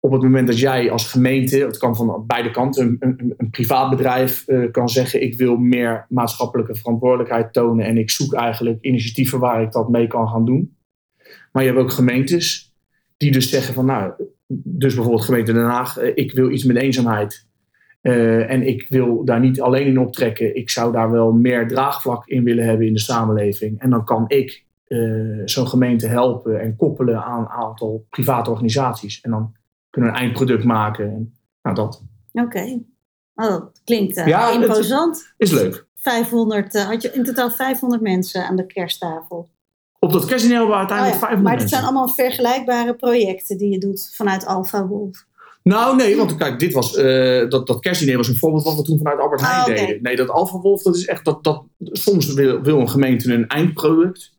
[0.00, 3.50] op het moment dat jij als gemeente, het kan van beide kanten, een, een, een
[3.50, 7.86] privaat bedrijf uh, kan zeggen: Ik wil meer maatschappelijke verantwoordelijkheid tonen.
[7.86, 10.76] En ik zoek eigenlijk initiatieven waar ik dat mee kan gaan doen.
[11.52, 12.74] Maar je hebt ook gemeentes
[13.16, 14.12] die dus zeggen: van nou,
[14.64, 17.50] dus bijvoorbeeld gemeente Den Haag, eh, ik wil iets met eenzaamheid.
[18.02, 20.56] Eh, en ik wil daar niet alleen in optrekken.
[20.56, 23.80] Ik zou daar wel meer draagvlak in willen hebben in de samenleving.
[23.80, 24.98] En dan kan ik eh,
[25.44, 29.20] zo'n gemeente helpen en koppelen aan een aantal private organisaties.
[29.20, 29.54] En dan
[29.90, 31.04] kunnen we een eindproduct maken.
[31.04, 32.80] En, nou, dat Oké.
[33.34, 35.32] Oh, dat klinkt eh, Ja, imposant.
[35.36, 35.86] is leuk.
[35.96, 39.50] 500, eh, had je in totaal 500 mensen aan de kersttafel.
[39.98, 41.78] Op dat kerstdiner hebben we uiteindelijk Oh ja, 500 Maar het mensen.
[41.78, 45.26] zijn allemaal vergelijkbare projecten die je doet vanuit Alpha Wolf.
[45.62, 48.82] Nou, nee, want kijk, dit was, eh, dat, dat kerstdiner was een voorbeeld wat we
[48.82, 50.02] toen vanuit Albert Heijn Ah, deden.
[50.02, 53.46] Nee, dat Alpha Wolf, dat is echt, dat, dat, soms wil, wil een gemeente een
[53.46, 54.32] eindproduct.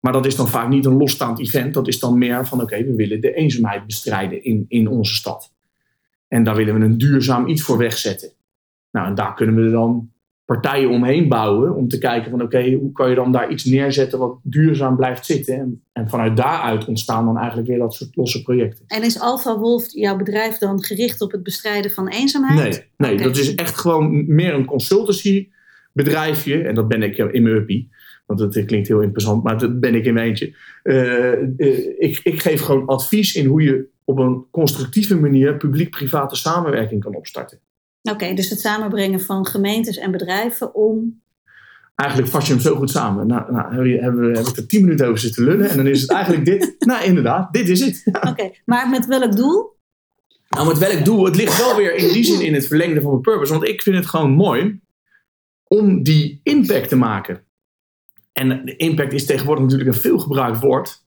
[0.00, 1.74] Maar dat is dan vaak niet een losstaand event.
[1.74, 5.52] Dat is dan meer van, oké, we willen de eenzaamheid bestrijden in, in onze stad.
[6.28, 8.32] En daar willen we een duurzaam iets voor wegzetten.
[8.90, 10.10] Nou, en daar kunnen we dan
[10.46, 11.74] partijen omheen bouwen.
[11.74, 15.26] Om te kijken van, oké, hoe kan je dan daar iets neerzetten wat duurzaam blijft
[15.26, 15.54] zitten.
[15.54, 18.84] En, en vanuit daaruit ontstaan dan eigenlijk weer dat soort losse projecten.
[18.86, 22.88] En is Alpha Wolf, jouw bedrijf, dan gericht op het bestrijden van eenzaamheid?
[22.96, 25.48] Nee, nee dat is echt gewoon meer een consultancy
[25.92, 26.62] bedrijfje.
[26.62, 27.90] En dat ben ik in mijn uppie.
[28.26, 30.54] Want dat klinkt heel imposant, maar dat ben ik in mijn eentje.
[30.82, 31.48] Eh, eh,
[31.98, 37.14] ik, ik geef gewoon advies in hoe je op een constructieve manier publiek-private samenwerking kan
[37.14, 37.60] opstarten.
[38.10, 41.24] Oké, dus het samenbrengen van gemeentes en bedrijven om...
[41.94, 43.26] Eigenlijk vat je hem zo goed samen.
[43.26, 45.68] Nou, nou hebben we hebben er tien minuten over zitten lullen.
[45.68, 46.74] En dan is het eigenlijk dit.
[46.86, 48.02] Nou, inderdaad, dit is het.
[48.30, 49.76] Oké, maar met welk doel?
[50.48, 51.24] Nou, met welk doel?
[51.24, 53.52] Het ligt wel weer in die zin in het verlengde van mijn purpose.
[53.52, 54.80] Want ik vind het gewoon mooi
[55.64, 57.44] om die impact te maken.
[58.32, 61.04] En de impact is tegenwoordig natuurlijk een veelgebruikt woord.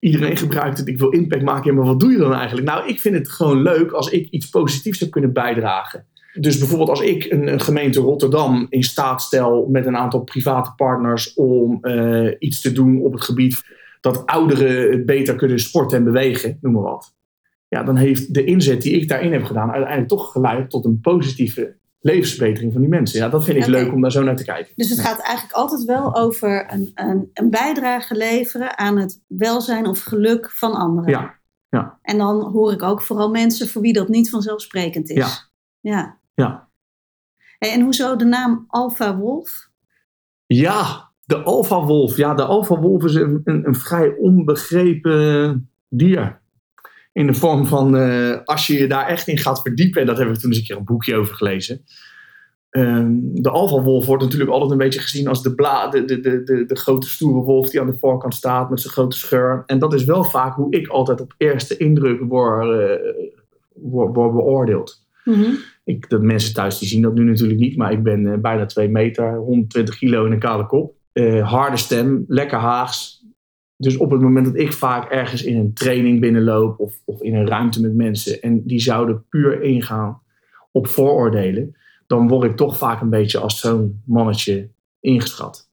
[0.00, 1.74] Iedereen gebruikt het, ik wil impact maken.
[1.74, 2.66] Maar wat doe je dan eigenlijk?
[2.66, 6.06] Nou, ik vind het gewoon leuk als ik iets positiefs heb kunnen bijdragen.
[6.40, 10.72] Dus bijvoorbeeld als ik een, een gemeente Rotterdam in staat stel met een aantal private
[10.76, 13.62] partners om eh, iets te doen op het gebied
[14.00, 17.14] dat ouderen beter kunnen sporten en bewegen, noem maar wat
[17.72, 21.00] ja, dan heeft de inzet die ik daarin heb gedaan uiteindelijk toch geleid tot een
[21.00, 23.18] positieve levensverbetering van die mensen.
[23.18, 24.72] Ja, dat vind ik leuk om daar zo naar te kijken.
[24.76, 29.86] Dus het gaat eigenlijk altijd wel over een, een, een bijdrage leveren aan het welzijn
[29.86, 31.10] of geluk van anderen.
[31.10, 35.16] Ja, En dan hoor ik ook vooral mensen voor wie dat niet vanzelfsprekend is.
[35.16, 35.90] Ja.
[35.92, 36.20] ja.
[36.34, 36.70] Ja.
[37.58, 39.70] En hoezo de naam Alpha Wolf?
[40.46, 42.16] Ja, de alfa-wolf.
[42.16, 46.40] Ja, de alfa-wolf is een, een, een vrij onbegrepen dier.
[47.12, 50.16] In de vorm van, eh, als je je daar echt in gaat verdiepen, en dat
[50.16, 51.84] hebben we toen eens een keer een boekje over gelezen.
[52.70, 56.64] Ehm, de alfa-wolf wordt natuurlijk altijd een beetje gezien als de, bla, de, de, de,
[56.66, 59.62] de, grote stoere wolf die aan de voorkant staat met zijn grote scheur.
[59.66, 63.00] En dat is wel vaak hoe ik altijd op eerste indruk word,
[63.74, 65.06] word, word beoordeeld.
[65.24, 65.50] Mhm.
[65.84, 68.66] Ik, de mensen thuis die zien dat nu natuurlijk niet, maar ik ben eh, bijna
[68.66, 70.94] 2 meter, 120 kilo in een kale kop.
[71.12, 73.24] Eh, harde stem, lekker Haags.
[73.76, 77.34] Dus op het moment dat ik vaak ergens in een training binnenloop of, of in
[77.34, 80.20] een ruimte met mensen en die zouden puur ingaan
[80.70, 84.68] op vooroordelen, dan word ik toch vaak een beetje als zo'n mannetje
[85.00, 85.70] ingeschat.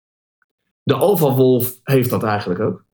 [0.82, 2.84] De alfa-wolf heeft dat eigenlijk ook.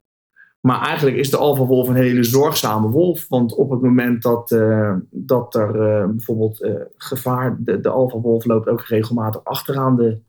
[0.65, 3.27] Maar eigenlijk is de alfa-wolf een hele zorgzame wolf.
[3.27, 7.57] Want op het moment dat, eh, dat er eh, bijvoorbeeld eh, gevaar...
[7.59, 10.19] De, de alfa-wolf loopt ook regelmatig achteraan de,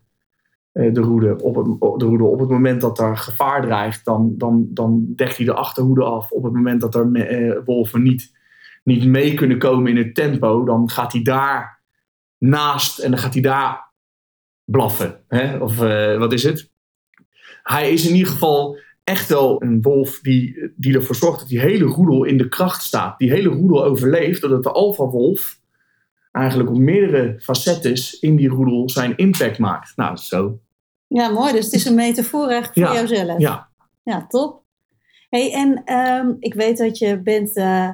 [0.73, 1.65] de, roede, op het,
[2.01, 2.25] de roede.
[2.25, 6.31] Op het moment dat er gevaar dreigt, dan, dan, dan dekt hij de achterhoede af.
[6.31, 8.33] Op het moment dat er wolven niet,
[8.85, 10.65] niet mee kunnen komen in het tempo...
[10.65, 11.83] dan gaat hij daar
[12.39, 13.93] naast en dan gaat hij daar
[14.65, 15.21] blaffen.
[15.29, 15.57] Hè?
[15.57, 15.77] Of
[16.19, 16.71] wat is het?
[17.63, 21.61] Hij is in ieder geval echt wel een wolf die, die ervoor zorgt dat die
[21.61, 23.19] hele roedel in de kracht staat.
[23.19, 25.59] Die hele roedel overleeft, doordat de alfa-wolf
[26.33, 29.97] eigenlijk op meerdere facettes in die roedel zijn impact maakt.
[29.97, 30.59] Nou, zo.
[31.07, 31.53] Ja, mooi.
[31.53, 33.41] Dus het is een metafoor eigenlijk voor Ja, jouzelf.
[33.41, 33.69] Ja,
[34.03, 34.63] Ja, top.
[35.31, 37.57] Hey, en ehm, ik weet dat je bent...
[37.57, 37.89] eh,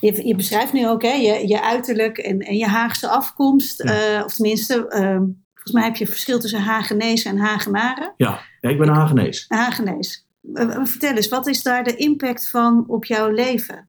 [0.00, 3.82] je, je beschrijft nu ook hè, je, je uiterlijk en, en je Haagse afkomst.
[3.82, 4.16] Ja.
[4.18, 8.14] eh, of tenminste, ehm, volgens mij heb je verschil tussen Hagenees en Hagenaren.
[8.16, 8.40] ja.
[8.60, 9.44] ja ik ben een Hagenees.
[9.48, 10.26] Hagenees.
[10.54, 13.88] Eh, eh, vertel eens, wat is daar de impact van op jouw leven?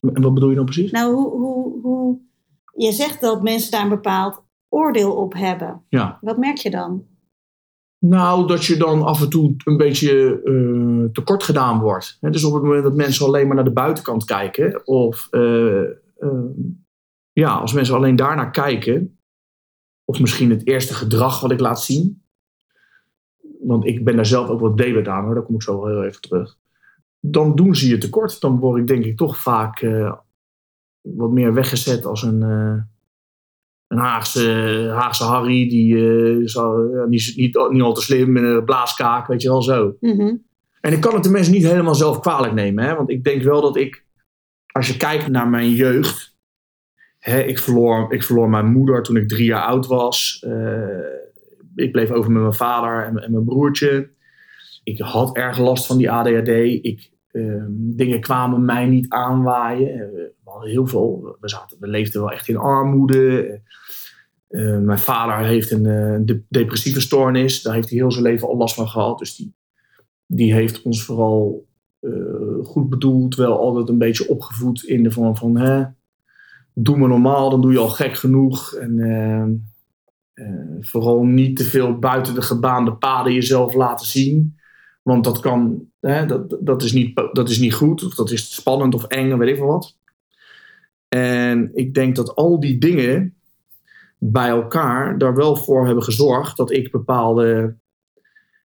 [0.00, 0.90] En wat bedoel je dan precies?
[0.90, 2.18] Nou, hoe, hoe, hoe...
[2.76, 5.84] Je zegt dat mensen daar een bepaald oordeel op hebben.
[5.88, 6.18] Ja.
[6.20, 7.06] Wat merk je dan?
[8.04, 12.16] Nou, dat je dan af en toe een beetje eh, tekort gedaan wordt.
[12.20, 15.82] Hè, dus op het moment dat mensen alleen maar naar de buitenkant kijken, of eh,
[15.82, 16.44] eh,
[17.32, 19.18] ja, als mensen alleen daarnaar kijken,
[20.04, 22.21] of misschien het eerste gedrag wat ik laat zien,
[23.62, 25.88] want ik ben daar zelf ook wat debet aan hoor, daar kom ik zo wel
[25.88, 26.58] heel even terug.
[27.20, 28.40] Dan doen ze je tekort.
[28.40, 30.12] Dan word ik denk ik toch vaak eh,
[31.00, 32.82] wat meer weggezet als een, eh,
[33.86, 35.96] een Haagse, Haagse Harry, die,
[36.44, 39.96] ja, niet, niet, niet al te slim, met een blaaskaak, weet je wel zo.
[40.00, 40.34] Mhm.
[40.80, 42.94] En ik kan het de mensen niet helemaal zelf kwalijk nemen, hè?
[42.94, 44.04] want ik denk wel dat ik,
[44.66, 46.36] als je kijkt naar mijn jeugd,
[47.18, 50.44] hè, ik, verloor, ik verloor mijn moeder toen ik drie jaar oud was.
[51.74, 54.10] Ik bleef over met mijn vader en, mijn broertje.
[54.84, 56.48] Ik had erg last van die ADHD.
[56.82, 60.10] Ik, ehm, dingen kwamen mij niet aanwaaien.
[60.44, 61.36] We hadden heel veel.
[61.40, 63.60] We, zaten, we leefden wel echt in armoede.
[64.48, 67.62] Uh, mijn vader heeft een depressieve stoornis.
[67.62, 69.18] Daar heeft hij heel zijn leven al last van gehad.
[69.18, 69.54] Dus die,
[70.26, 71.66] die heeft ons vooral
[72.62, 75.84] goed bedoeld, wel altijd een beetje opgevoed in de vorm van: hè,
[76.74, 78.74] doe me normaal, dan doe je al gek genoeg.
[78.74, 78.98] En
[80.80, 84.56] vooral niet te veel buiten de gebaande paden jezelf laten zien.
[85.02, 88.54] Want dat kan, hè, dat, dat, is niet, dat is niet goed, of dat is
[88.54, 89.96] spannend of eng, weet ik wat.
[91.08, 93.34] En ik denk dat al die dingen
[94.18, 97.74] bij elkaar daar wel voor hebben gezorgd dat ik bepaalde.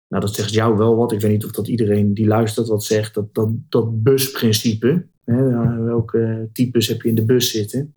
[0.08, 1.12] Nou, dat zegt jou wel wat.
[1.12, 3.14] Ik weet niet of dat iedereen die luistert wat zegt.
[3.14, 5.06] Dat, dat, dat busprincipe.
[5.26, 7.94] Hè, welke types heb je in de bus zitten?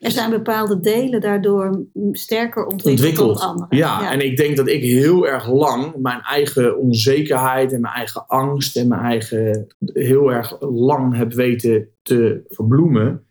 [0.00, 3.38] Er zijn bepaalde delen daardoor sterker ontwikkeld, ontwikkeld.
[3.38, 3.76] dan andere.
[3.76, 7.94] Ja, ja, en ik denk dat ik heel erg lang mijn eigen onzekerheid en mijn
[7.94, 13.24] eigen angst en mijn eigen heel erg lang heb weten te verbloemen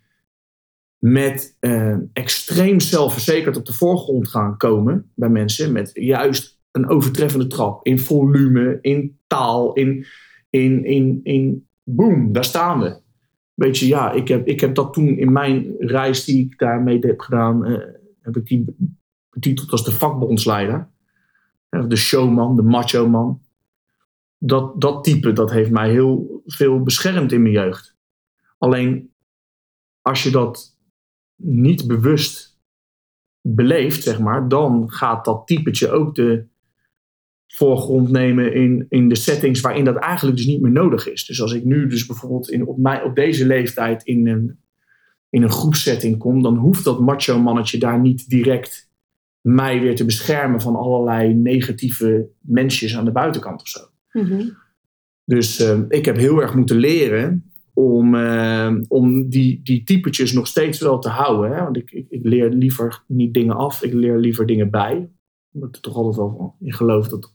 [0.98, 5.72] met uh, extreem zelfverzekerd op de voorgrond gaan komen bij mensen.
[5.72, 10.06] Met juist een overtreffende trap in volume, in taal, in,
[10.50, 13.08] in, in, in boom, daar staan we.
[13.60, 17.00] Weet je, ja, ik heb, ik heb dat toen in mijn reis die ik daarmee
[17.00, 17.78] heb gedaan, uh,
[18.22, 18.76] heb ik die
[19.30, 20.90] betiteld als de vakbondsleider.
[21.70, 23.42] De showman, de macho man.
[24.38, 27.96] Dat, dat type, dat heeft mij heel veel beschermd in mijn jeugd.
[28.58, 29.14] Alleen
[30.02, 30.78] als je dat
[31.36, 32.60] niet bewust
[33.42, 36.48] beleeft, zeg maar, dan gaat dat typetje ook de
[37.54, 41.26] voorgrond nemen in, in de settings waarin dat eigenlijk dus niet meer nodig is.
[41.26, 44.60] Dus als ik nu dus bijvoorbeeld in, op, mij, op deze leeftijd in een,
[45.30, 48.90] in een groepsetting kom, dan hoeft dat macho mannetje daar niet direct
[49.42, 53.80] mij weer te beschermen van allerlei negatieve mensjes aan de buitenkant of zo.
[54.12, 54.50] Mhm.
[55.26, 60.48] Dus uh, ik heb heel erg moeten leren om, uh, om die, die typetjes nog
[60.48, 61.52] steeds wel te houden.
[61.52, 61.64] Hè?
[61.64, 65.10] Want ik, ik, ik, leer liever niet dingen af, ik leer liever dingen bij.
[65.52, 67.34] Omdat ik toch altijd wel in geloof dat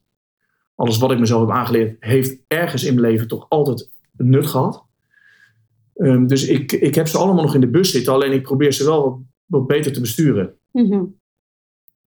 [0.74, 4.84] alles wat ik mezelf heb aangeleerd, heeft ergens in mijn leven toch altijd nut gehad.
[5.94, 8.72] Um, dus ik, ik heb ze allemaal nog in de bus zitten, alleen ik probeer
[8.72, 10.54] ze wel wat, wat beter te besturen.
[10.70, 11.18] Mm -hmm.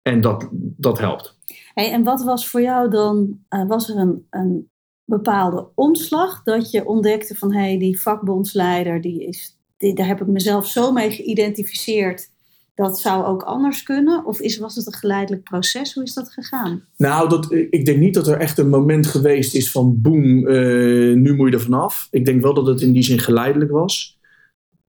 [0.02, 1.38] En dat, dat helpt.
[1.74, 4.70] Hey, en wat was voor jou dan, uh, was er een, een
[5.04, 10.22] bepaalde omslag dat je ontdekte van hé, hey, die vakbondsleider, die is, die, daar heb
[10.22, 12.32] ik mezelf zo mee geïdentificeerd.
[12.78, 14.26] Dat zou ook anders kunnen?
[14.26, 15.94] Of is, was het een geleidelijk proces?
[15.94, 16.82] Hoe is dat gegaan?
[16.98, 21.16] Nou, dat, ik denk niet dat er echt een moment geweest is van boem, uh,
[21.16, 22.08] nu moet je er vanaf.
[22.12, 24.20] Ik denk wel dat het in die zin geleidelijk was.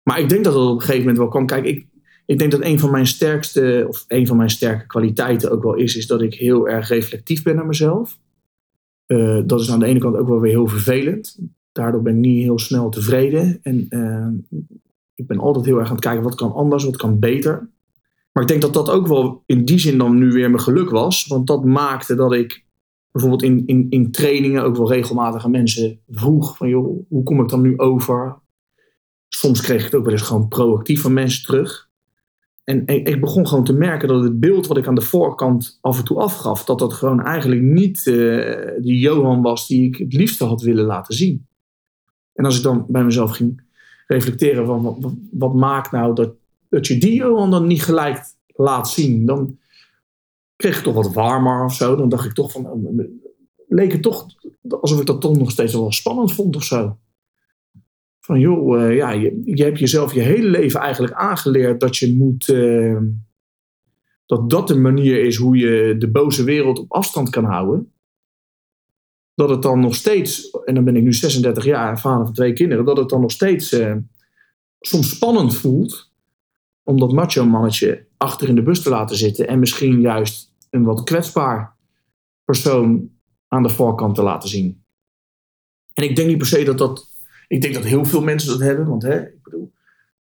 [0.02, 1.46] Maar ik denk dat het op een gegeven moment wel kwam.
[1.46, 1.86] Kijk, ik,
[2.26, 5.74] ik denk dat een van mijn sterkste, of een van mijn sterke kwaliteiten ook wel
[5.74, 8.18] is, is dat ik heel erg reflectief ben naar mezelf.
[9.06, 11.38] Uh, dat is aan de ene kant ook wel weer heel vervelend.
[11.72, 13.58] Daardoor ben ik niet heel snel tevreden.
[13.62, 13.78] En
[14.68, 14.69] ik
[15.36, 17.70] ben altijd heel erg aan het kijken wat kan anders, wat kan beter.
[18.32, 20.90] Maar ik denk dat dat ook wel in die zin dan nu weer mijn geluk
[20.90, 21.26] was.
[21.26, 22.64] Want dat maakte dat ik
[23.12, 27.40] bijvoorbeeld in, in, in trainingen ook wel regelmatig aan mensen vroeg van joh, hoe kom
[27.40, 28.38] ik dan nu over?
[29.28, 31.88] Soms kreeg ik het ook wel eens gewoon proactief van mensen terug.
[32.64, 35.98] En ik begon gewoon te merken dat het beeld wat ik aan de voorkant af
[35.98, 40.12] en toe afgaf, dat dat gewoon eigenlijk niet uh, die Johan was die ik het
[40.12, 41.46] liefste had willen laten zien.
[42.34, 43.68] En als ik dan bij mezelf ging
[44.10, 44.98] reflecteren van
[45.30, 46.34] wat, maakt nou dat,
[46.68, 49.58] dat je die Johan dan niet gelijk laat zien, dan
[50.56, 51.96] kreeg ik toch wat warmer of zo.
[51.96, 53.04] Dan dacht ik toch van, uh,
[53.68, 54.26] leek het toch
[54.80, 56.98] alsof ik dat toch nog steeds wel spannend vond of zo.
[58.20, 62.16] Van joh, uh, ja, je, je hebt jezelf je hele leven eigenlijk aangeleerd dat je
[62.16, 62.48] moet.
[62.48, 62.98] Uh,
[64.26, 67.92] dat dat de manier is hoe je de boze wereld op afstand kan houden.
[69.40, 72.52] Dat het dan nog steeds, en dan ben ik nu 36 jaar, vader van twee
[72.52, 73.94] kinderen, dat het dan nog steeds uh,
[74.80, 76.10] soms spannend voelt
[76.82, 80.82] om dat macho mannetje achter in de bus te laten zitten en misschien juist een
[80.82, 81.76] wat kwetsbaar
[82.44, 83.10] persoon
[83.48, 84.82] aan de voorkant te laten zien.
[85.94, 87.08] En ik denk niet per se dat dat
[87.48, 88.86] ik denk dat heel veel mensen dat hebben.
[88.86, 89.72] Want hè, ik bedoel,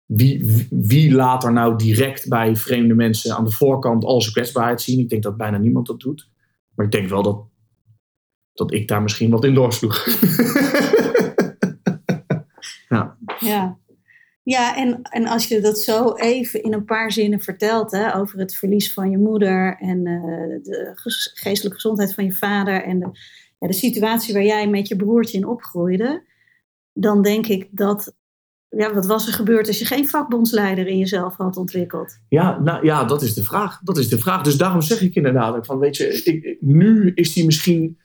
[0.05, 4.82] wie, wie laat er nou direct bij vreemde mensen aan de voorkant al zijn kwetsbaarheid
[4.82, 4.99] zien?
[4.99, 6.30] Ik denk dat bijna niemand dat doet.
[6.76, 7.43] Maar ik denk wel dat,
[8.56, 10.06] dat ik daar misschien wat in doorsloeg.
[12.89, 13.18] ja.
[13.39, 13.78] ja.
[14.43, 18.39] Ja, en, en als je dat zo even in een paar zinnen vertelt hè, over
[18.39, 20.91] het verlies van je moeder en uh, de
[21.34, 23.10] geestelijke gezondheid van je vader en de,
[23.60, 26.24] ja, de situatie waar jij met je broertje in opgroeide,
[26.93, 28.16] dan denk ik dat
[28.70, 32.20] ja, wat was er gebeurd als je geen vakbondsleider in jezelf had ontwikkeld?
[32.30, 33.80] Ja, nou, ja, dat is de vraag.
[33.84, 34.41] Dat is de vraag.
[34.43, 37.99] Dus daarom zeg ik inderdaad van, weet je, ik, nu is hij misschien...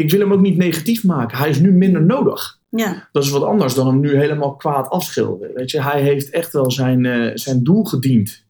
[0.00, 1.38] Ik wil hem ook niet negatief maken.
[1.38, 2.58] Hij is nu minder nodig.
[2.68, 3.08] Ja.
[3.12, 5.54] Dat is wat anders dan hem nu helemaal kwaad afschilderen.
[5.54, 8.46] Weet je, hij heeft echt wel zijn, uh, zijn doel gediend.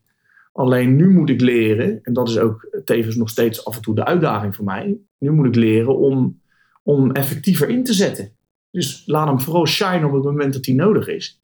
[0.53, 3.95] Alleen nu moet ik leren, en dat is ook tevens nog steeds af en toe
[3.95, 4.99] de uitdaging voor mij.
[5.19, 6.41] Nu moet ik leren om,
[6.83, 8.33] om effectiever in te zetten.
[8.71, 11.43] Dus laat hem vooral shine op het moment dat hij nodig is.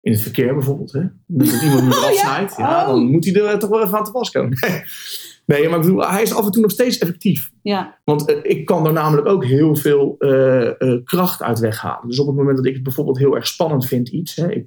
[0.00, 0.92] In het verkeer bijvoorbeeld.
[0.92, 1.02] Hè?
[1.26, 4.04] Dat iemand me eraf snijdt, ja, ja, dan moet hij er toch wel even aan
[4.04, 4.58] te pas komen.
[5.50, 7.50] Nee, maar ik bedoel, hij is af en toe nog steeds effectief.
[7.62, 8.00] Ja.
[8.04, 12.08] Want uh, ik kan er namelijk ook heel veel uh, uh, kracht uit weghalen.
[12.08, 14.36] Dus op het moment dat ik het bijvoorbeeld heel erg spannend vind, iets.
[14.36, 14.66] Hè, ik,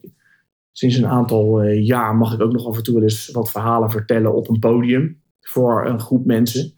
[0.72, 3.92] sinds een aantal jaar mag ik ook nog af en toe wel eens wat verhalen
[3.92, 5.22] vertellen op een podium.
[5.42, 6.74] Voor een groep mensen.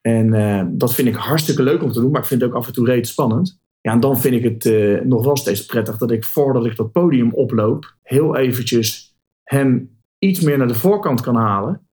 [0.00, 2.66] En dat vind ik hartstikke leuk om te doen, maar ik vind het ook af
[2.66, 3.60] en toe reeds spannend.
[3.80, 6.92] Ja, en dan vind ik het nog wel steeds prettig dat ik voordat ik dat
[6.92, 11.87] podium oploop, heel eventjes hem iets meer naar de voorkant kan halen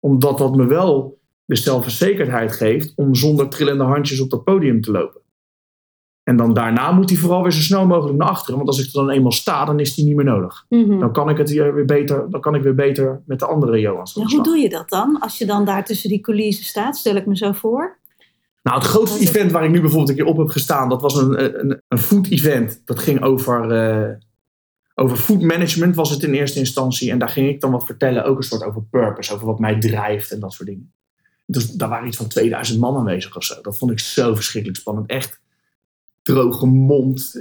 [0.00, 4.90] omdat dat me wel de zelfverzekerdheid geeft om zonder trillende handjes op dat podium te
[4.90, 5.20] lopen.
[6.22, 8.56] En dan daarna moet hij vooral weer zo snel mogelijk naar achteren.
[8.56, 10.64] Want als ik er dan eenmaal sta, dan is die niet meer nodig.
[10.68, 11.00] Mm -hmm.
[11.00, 14.14] Dan kan ik het weer beter, dan kan ik weer beter met de andere Johans.
[14.14, 15.20] Ja, hoe doe je dat dan?
[15.20, 17.98] Als je dan daar tussen die coulissen staat, stel ik me zo voor.
[18.62, 21.16] Nou, het grootste event waar ik nu bijvoorbeeld een keer op heb gestaan, dat was
[21.16, 22.82] een, een, een food event.
[22.84, 24.14] Dat ging over, uh,
[25.00, 27.10] over food management was het in eerste instantie.
[27.10, 29.78] En daar ging ik dan wat vertellen, ook een soort over purpose, over wat mij
[29.80, 30.92] drijft en dat soort dingen.
[31.46, 33.60] Dus daar waren iets van 2000 man aanwezig of zo.
[33.62, 35.10] Dat vond ik zo verschrikkelijk spannend.
[35.10, 35.40] Echt
[36.22, 37.34] droge mond.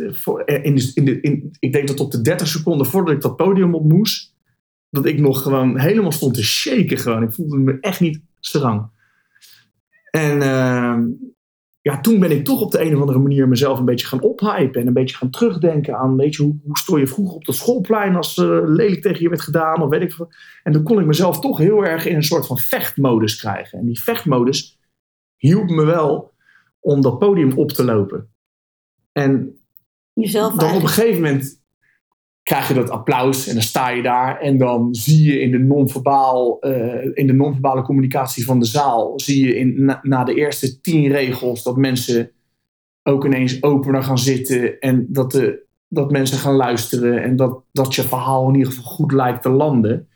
[0.45, 3.35] In de, in de, in, ik denk dat op de 30 seconden voordat ik dat
[3.35, 4.33] podium op moest,
[4.89, 6.97] dat ik nog gewoon helemaal stond te shaken.
[6.97, 7.23] Gewoon.
[7.23, 8.89] Ik voelde me echt niet strang.
[10.11, 10.97] En uh,
[11.87, 14.21] ja, toen ben ik toch op de een of andere manier mezelf een beetje gaan
[14.21, 14.81] ophypen.
[14.81, 17.55] En een beetje gaan terugdenken aan, weet je, hoe, hoe stond je vroeger op dat
[17.55, 20.31] schoolplein als uh, lelijk tegen je werd gedaan of weet ik veel.
[20.63, 23.79] En toen kon ik mezelf toch heel erg in een soort van vechtmodus krijgen.
[23.79, 24.79] En die vechtmodus
[25.35, 26.33] hielp me wel
[26.79, 28.29] om dat podium op te lopen.
[29.11, 29.57] En
[30.13, 31.61] Jezelf dan op een gegeven moment
[32.47, 35.57] krijg je dat applaus en dan sta je daar en dan zie je in de
[35.57, 40.33] non-verbaal, uh, in de non-verbale communicatie van de zaal, zie je in, na, na, de
[40.33, 42.31] eerste tien regels dat mensen
[43.03, 47.95] ook ineens opener gaan zitten en dat, de, dat mensen gaan luisteren en dat, dat
[47.95, 50.07] je verhaal in ieder geval goed lijkt te landen.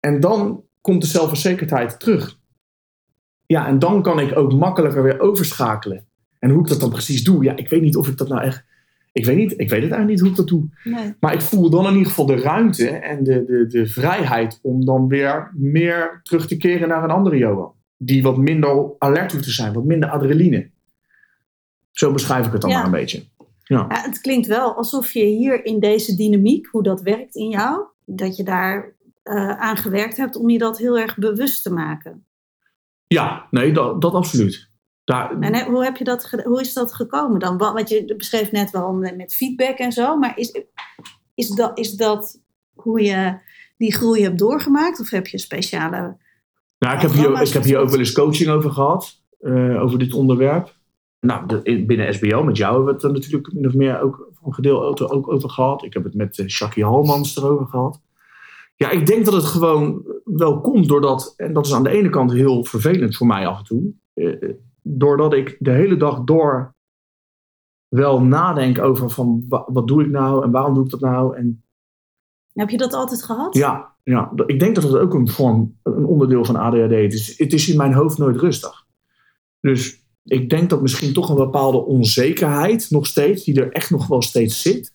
[0.00, 2.38] En dan komt de zelfverzekerdheid terug.
[3.46, 6.06] Ja, en dan kan ik ook makkelijker weer overschakelen.
[6.38, 8.42] En hoe ik dat dan precies doe, ja, ik weet niet of ik dat nou
[8.42, 8.67] echt
[9.18, 10.68] ik weet, niet, ik weet het eigenlijk niet hoe ik dat doe.
[10.84, 11.14] Nee.
[11.20, 14.84] Maar ik voel dan in ieder geval de ruimte en de, de, de vrijheid om
[14.84, 17.72] dan weer meer terug te keren naar een andere Johan.
[17.96, 20.70] Die wat minder alert hoeft te zijn, wat minder adrenaline.
[21.90, 22.76] Zo beschrijf ik het dan Ja.
[22.76, 23.22] maar een beetje.
[23.64, 23.86] Ja.
[23.88, 27.84] Ja, het klinkt wel alsof je hier in deze dynamiek, hoe dat werkt in jou,
[28.04, 32.24] dat je daar eh, aan gewerkt hebt om je dat heel erg bewust te maken.
[33.06, 34.70] ja, nee, dat, dat absoluut.
[35.08, 37.58] Daar, En hoe, heb je dat, hoe is dat gekomen dan?
[37.58, 40.62] Wa- Want je beschreef net wel met feedback en zo, maar is,
[41.34, 42.40] is, dat, is dat
[42.74, 43.38] hoe je
[43.76, 45.00] die groei hebt doorgemaakt?
[45.00, 46.16] Of heb je speciale.
[46.78, 49.98] Nou, ik heb, hier, ik heb hier ook wel eens coaching over gehad, eh, over
[49.98, 50.76] dit onderwerp.
[51.20, 54.28] Nou, de- binnen SBO, met jou hebben we het er natuurlijk min of meer ook
[54.32, 55.84] voor een gedeelte ook over gehad.
[55.84, 58.00] Ik heb het met uh, Shaki Halmans erover gehad.
[58.76, 62.08] Ja, ik denk dat het gewoon wel komt doordat, en dat is aan de ene
[62.10, 64.50] kant heel vervelend voor mij af en toe, eh,
[64.96, 66.74] doordat ik de hele dag door
[67.88, 71.36] wel nadenk over van wa- wat doe ik nou en waarom doe ik dat nou
[71.36, 71.62] en
[72.52, 73.54] Heb je dat altijd gehad?
[73.56, 77.38] ja, ja, ik denk dat het ook een vorm, een onderdeel van ADHD is.
[77.38, 78.86] Het is in mijn hoofd nooit rustig.
[79.60, 84.06] Dus ik denk dat misschien toch een bepaalde onzekerheid nog steeds, die er echt nog
[84.06, 84.92] wel steeds zit,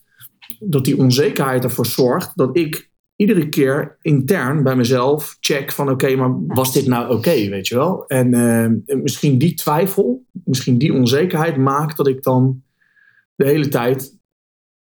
[0.60, 6.16] dat die onzekerheid ervoor zorgt dat ik iedere keer intern bij mezelf check van oké,
[6.16, 8.07] maar was dit nou oké, weet je wel?
[8.07, 12.64] En eh, misschien die twijfel, misschien die onzekerheid maakt dat ik dan
[13.36, 14.18] de hele tijd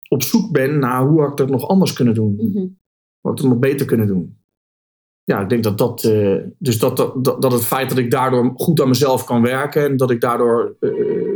[0.09, 2.67] op zoek ben naar hoe had ik dat nog anders kunnen doen Mhm.
[3.21, 4.39] wat we nog beter kunnen doen.
[5.25, 6.05] Ja, ik denk dat dat.
[6.05, 9.43] eh, dus dat, dat, dat dat het feit dat ik daardoor goed aan mezelf kan
[9.43, 10.91] werken en dat ik daardoor eh,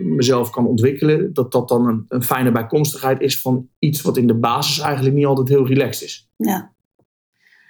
[0.05, 4.27] mezelf kan ontwikkelen, dat dat dan een, een fijne bijkomstigheid is van iets wat in
[4.27, 6.31] de basis eigenlijk niet altijd heel relaxed is.
[6.37, 6.73] Ja.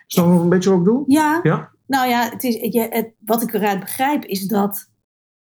[0.06, 1.04] Snap je nog een beetje wat ik bedoel?
[1.06, 1.72] Ja, Ja.
[1.86, 4.90] nou ja, het is, je, het, wat ik eruit begrijp is dat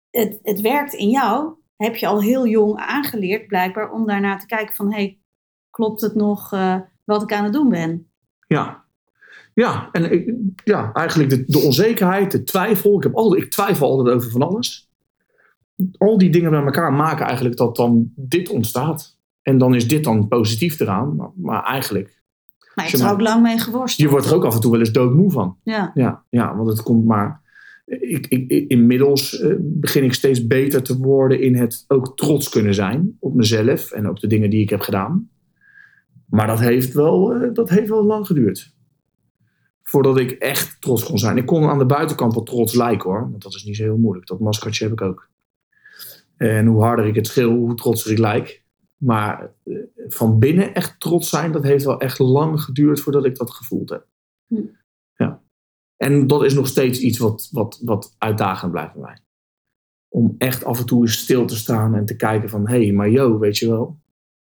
[0.10, 1.54] het, het werkt in jou.
[1.76, 5.20] Heb je al heel jong aangeleerd, blijkbaar, om daarna te kijken van, hey,
[5.70, 8.12] klopt het nog eh, wat ik aan het doen ben?
[8.48, 8.84] Ja.
[9.54, 10.34] Ja, en ik,
[10.64, 12.98] ja, eigenlijk de, de onzekerheid, de twijfel.
[12.98, 14.91] Ik, heb altijd, ik twijfel altijd over van alles.
[15.98, 19.18] Al die dingen bij elkaar maken eigenlijk dat dan dit ontstaat.
[19.42, 21.16] En dan is dit dan positief eraan.
[21.16, 22.22] Maar, maar eigenlijk,
[22.76, 24.08] Maar je hebt er ook lang mee geworsteld.
[24.08, 25.58] je wordt er ook af en toe wel eens doodmoe van.
[25.64, 25.92] Ja.
[25.94, 27.40] Ja, ja want het komt maar.
[27.86, 32.50] Ik, ik, ik- inmiddels eh, begin ik steeds beter te worden in het ook trots
[32.50, 35.30] kunnen zijn op mezelf en op de dingen die ik heb gedaan.
[36.26, 38.74] Maar dat heeft wel, eh, dat heeft wel lang geduurd.
[39.84, 41.38] Voordat ik echt trots kon zijn.
[41.38, 43.28] Ik kon aan de buitenkant wel trots lijken hoor.
[43.30, 44.28] Want dat is niet zo heel moeilijk.
[44.28, 45.30] Dat maskertje heb ik ook.
[46.42, 48.64] En hoe harder ik het schil, hoe trotser ik lijk.
[48.98, 49.76] Maar eh,
[50.08, 53.90] van binnen echt trots zijn, dat heeft wel echt lang geduurd voordat ik dat gevoeld
[53.90, 54.08] heb.
[54.48, 54.62] Hm.
[55.16, 55.42] Ja.
[55.98, 59.20] En dat is nog steeds iets wat, wat, wat uitdagend blijft bij mij.
[60.08, 62.68] Om echt af en toe eens stil te staan en te kijken van...
[62.68, 64.00] hé, hey, maar yo, weet je wel...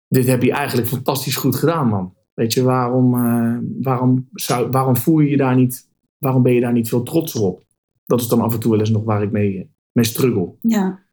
[0.09, 2.15] dit heb je eigenlijk fantastisch goed gedaan, man.
[2.35, 5.91] Weet je, waarom, eh, waarom, zou, waarom voel je je daar niet...
[6.19, 7.65] waarom ben je daar niet veel trotser op?
[8.05, 10.55] Dat is dan af en toe wel eens nog waar ik mee, mee struggle.
[10.61, 11.05] ja.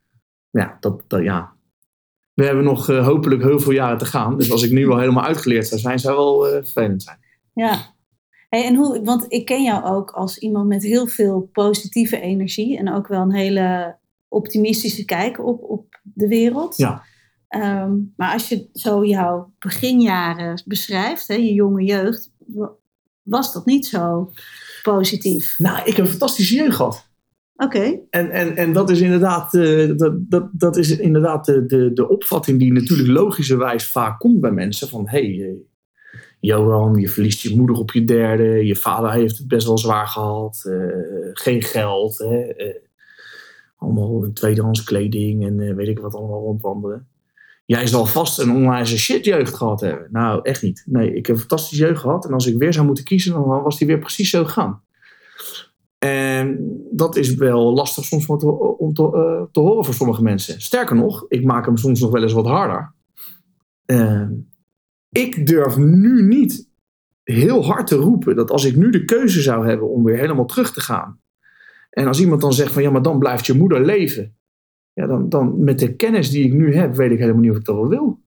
[0.61, 1.51] Ja, dat, dat, ja.
[2.33, 4.37] We hebben nog eh, hopelijk heel veel jaren te gaan.
[4.37, 7.17] Dus als ik nu al helemaal uitgeleerd zou zijn, zou wel eh, vervelend zijn.
[7.53, 7.93] Ja.
[8.49, 12.77] Hey, en hoe, want ik ken jou ook als iemand met heel veel positieve energie
[12.77, 13.97] en ook wel een hele
[14.27, 16.77] optimistische kijk op, op de wereld.
[16.77, 17.03] Ja.
[17.47, 22.71] Ehm, maar als je zo jouw beginjaren beschrijft, hè, je jonge jeugd, wa-
[23.23, 24.31] was dat niet zo
[24.83, 25.55] positief.
[25.59, 27.07] Nou, ik heb een fantastische jeugd gehad.
[28.09, 32.09] En, en, en dat is inderdaad, eh, dat, dat, dat is inderdaad de, de, de
[32.09, 34.89] opvatting die natuurlijk logischerwijs vaak komt bij mensen.
[34.89, 35.55] Van hé, hey, eh,
[36.39, 38.66] Johan, je verliest je moeder op je derde.
[38.66, 40.64] Je vader heeft het best wel zwaar gehad.
[40.66, 42.18] eh, geen geld.
[42.18, 42.76] Hè, eh,
[43.78, 47.07] allemaal tweedehands kleding en weet ik wat allemaal rondwandelen.
[47.66, 50.07] Jij zal vast een onwijze shitjeugd gehad hebben.
[50.11, 50.84] Nou, echt niet.
[50.86, 52.26] Nee, ik heb een fantastische jeugd gehad.
[52.26, 54.82] En als ik weer zou moeten kiezen, dan was die weer precies zo gegaan.
[56.03, 58.47] En dat is wel lastig soms om te,
[58.77, 60.61] om te, eh, te horen voor sommige mensen.
[60.61, 62.93] Sterker nog, ik maak hem soms nog wel eens wat harder.
[63.85, 64.29] Eh,
[65.09, 66.69] ik durf nu niet
[67.23, 70.45] heel hard te roepen dat als ik nu de keuze zou hebben om weer helemaal
[70.45, 71.19] terug te gaan.
[71.89, 74.35] En als iemand dan zegt van ja, maar dan blijft je moeder leven.
[74.93, 77.57] Ja, dan, dan met de kennis die ik nu heb, weet ik helemaal niet of
[77.57, 78.19] ik dat wel wil.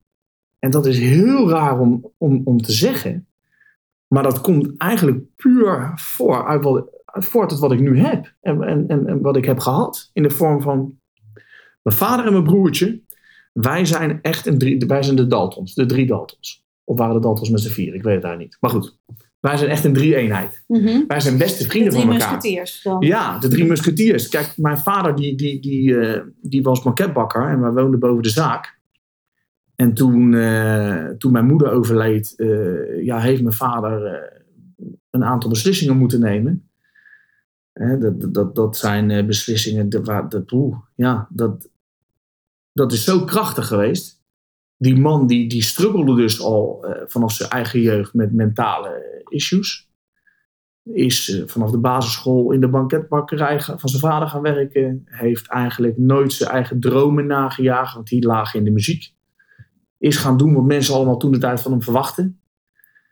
[0.58, 3.26] En dat is heel raar om, om, om te zeggen.
[4.06, 8.34] Maar dat komt eigenlijk puur voor uit wat, voort uit wat ik nu heb.
[8.40, 10.10] En, en, en, wat ik heb gehad.
[10.12, 10.98] In de vorm van
[11.82, 13.02] mijn vader en mijn broertje.
[13.52, 15.74] Wij zijn echt een drie, wij zijn de Daltons.
[15.74, 16.64] De drie Daltons.
[16.84, 17.94] Of waren de Daltons met z'n vier?
[17.94, 18.56] Ik weet het daar niet.
[18.60, 18.98] Maar goed.
[19.40, 20.64] Wij zijn echt een drie-eenheid.
[20.66, 21.00] Mhm.
[21.06, 22.32] Wij zijn beste de vrienden drie van elkaar.
[22.32, 23.00] musketiers dan.
[23.00, 24.28] Ja, de drie musketiers.
[24.28, 28.28] Kijk, mijn vader die, die, die, eh, die was maquetbakker en wij woonden boven de
[28.28, 28.78] zaak.
[29.74, 34.22] En toen, eh, toen mijn moeder overleed, eh, ja, heeft mijn vader
[35.10, 36.65] een aantal beslissingen moeten nemen.
[37.78, 41.68] Hè, dat, dat, dat zijn eh, beslissingen, dat, oeh, ja, dat,
[42.72, 44.24] dat is zo krachtig geweest.
[44.76, 45.62] Die man die, die
[46.16, 49.86] dus al eh, vanaf zijn eigen jeugd met mentale issues
[50.92, 55.02] is eh, vanaf de basisschool in de banketbakkerij van zijn vader gaan werken.
[55.04, 59.14] Heeft eigenlijk nooit zijn eigen dromen nagejaagd, want die lagen in de muziek.
[59.98, 62.40] Is gaan doen wat mensen allemaal toen de tijd van hem verwachten.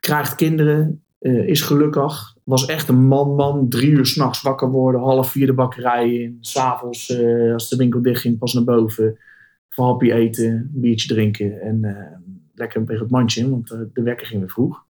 [0.00, 2.36] Krijgt kinderen, eh, is gelukkig.
[2.42, 3.68] Was echt een man-man.
[3.68, 6.36] Drie uur s'nachts wakker worden, half vier de bakkerij in.
[6.40, 9.04] S'avonds, eh als de winkel dicht ging, pas naar boven.
[9.04, 12.18] Even een hapje eten, een biertje drinken en eh,
[12.54, 14.84] lekker tegen het mandje, want eh, de wekker ging weer vroeg.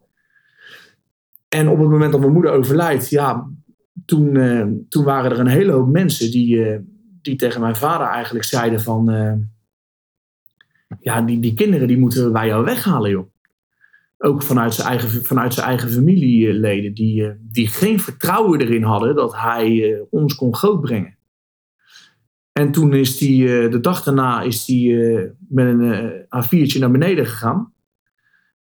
[1.48, 3.50] En op het moment dat mijn moeder overlijdt, ja,
[4.04, 6.80] toen, toen waren er een hele hoop mensen die,
[7.22, 9.04] die tegen mijn vader eigenlijk zeiden van...
[11.00, 13.33] ja, die, die kinderen die moeten we bij jou weghalen, joh.
[14.24, 19.14] Ook vanuit zijn eigen, vanuit zijn eigen familieleden, die, eh, die geen vertrouwen erin hadden
[19.14, 21.16] dat hij eh, ons kon grootbrengen.
[22.54, 24.68] En toen is hij, eh, de dag daarna, is
[25.48, 27.72] met een eh, A4'tje naar beneden gegaan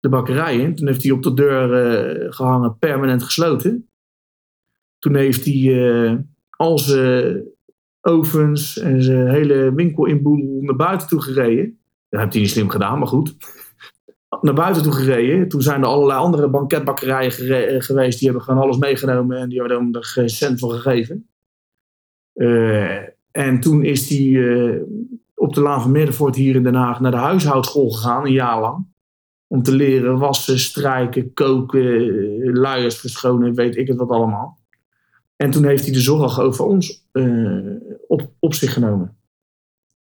[0.00, 0.74] de bakkerij in.
[0.74, 3.88] Toen heeft hij op de deur eh, gehangen, permanent gesloten.
[4.98, 7.44] Toen heeft hij al zijn
[8.00, 11.78] ovens en zijn hele winkelinboedel naar buiten toe gereden.
[12.09, 13.36] Dat heeft hij niet slim gedaan, maar goed.
[14.41, 15.49] Naar buiten toe gereden.
[15.49, 18.18] Toen zijn er allerlei andere banketbakkerijen eh, geweest.
[18.18, 21.29] Die hebben gewoon alles meegenomen en die hebben er geen cent voor gegeven.
[22.33, 22.97] Eh,
[23.31, 24.83] en toen is hij eh,
[25.35, 28.61] op de Laan van Middenvoort hier in Den Haag naar de huishoudschool gegaan, een jaar
[28.61, 28.87] lang
[29.47, 34.59] om te leren wassen, strijken, koken, luiers verschonen, weet ik het wat allemaal.
[35.37, 37.09] En toen heeft hij de zorg over ons
[38.07, 39.16] op, op zich genomen.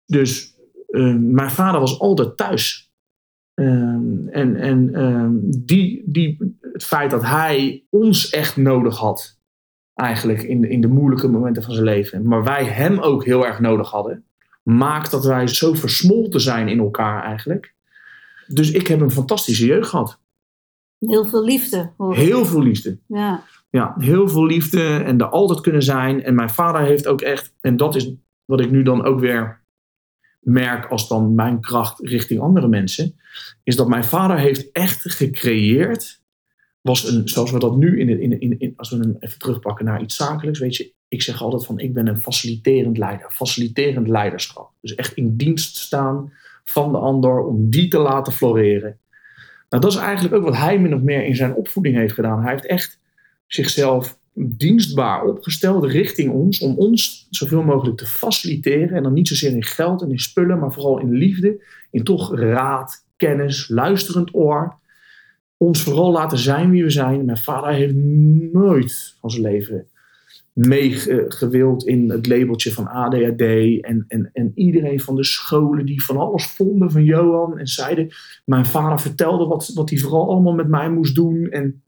[0.05, 0.55] Dus
[1.17, 2.91] mijn vader was altijd thuis.
[4.31, 5.33] En en ehm,
[5.65, 9.39] die, die, het feit dat hij ons echt nodig had,
[9.93, 13.45] eigenlijk in de, in de moeilijke momenten van zijn leven, maar wij hem ook heel
[13.45, 14.25] erg nodig hadden,
[14.63, 17.75] maakt dat wij zo versmolten zijn in elkaar eigenlijk
[18.47, 20.19] dus ik heb een fantastische jeugd gehad.
[20.99, 21.91] Heel veel liefde.
[21.97, 22.15] Hoor.
[22.15, 22.97] Heel veel liefde.
[23.07, 23.43] Ja.
[23.69, 26.23] Ja, heel veel liefde en er altijd kunnen zijn.
[26.23, 28.13] En mijn vader heeft ook echt, en dat is
[28.45, 29.56] wat ik nu dan ook weer
[30.47, 33.15] merk als dan mijn kracht richting andere mensen,
[33.63, 36.21] is dat mijn vader heeft echt gecreëerd,
[36.81, 39.85] was een, zoals we dat nu, in, in, in, in, als we hem even terugpakken
[39.85, 44.07] naar iets zakelijks, weet je, ik zeg altijd van ik ben een faciliterend leider, faciliterend
[44.07, 44.71] leiderschap.
[44.81, 46.33] Dus echt in dienst staan
[46.63, 48.97] van de ander om die te laten floreren.
[49.69, 52.41] Nou, dat is eigenlijk ook wat hij min of meer in zijn opvoeding heeft gedaan.
[52.41, 52.99] Hij heeft echt
[53.47, 58.97] zichzelf dienstbaar opgesteld richting ons, om ons zoveel mogelijk te faciliteren.
[58.97, 62.35] En dan niet zozeer in geld en in spullen, maar vooral in liefde, in toch
[62.35, 64.75] raad, kennis, luisterend oor.
[65.57, 67.25] Ons vooral laten zijn wie we zijn.
[67.25, 67.95] Mijn vader heeft
[68.51, 69.87] nooit van zijn leven
[70.57, 73.41] meegewild in het labeltje van ADHD.
[73.81, 77.57] En, en, en iedereen van de scholen die van alles vonden van Johan.
[77.57, 78.09] En zeiden,
[78.45, 81.49] mijn vader vertelde wat, wat hij vooral allemaal met mij moest doen.
[81.49, 81.81] En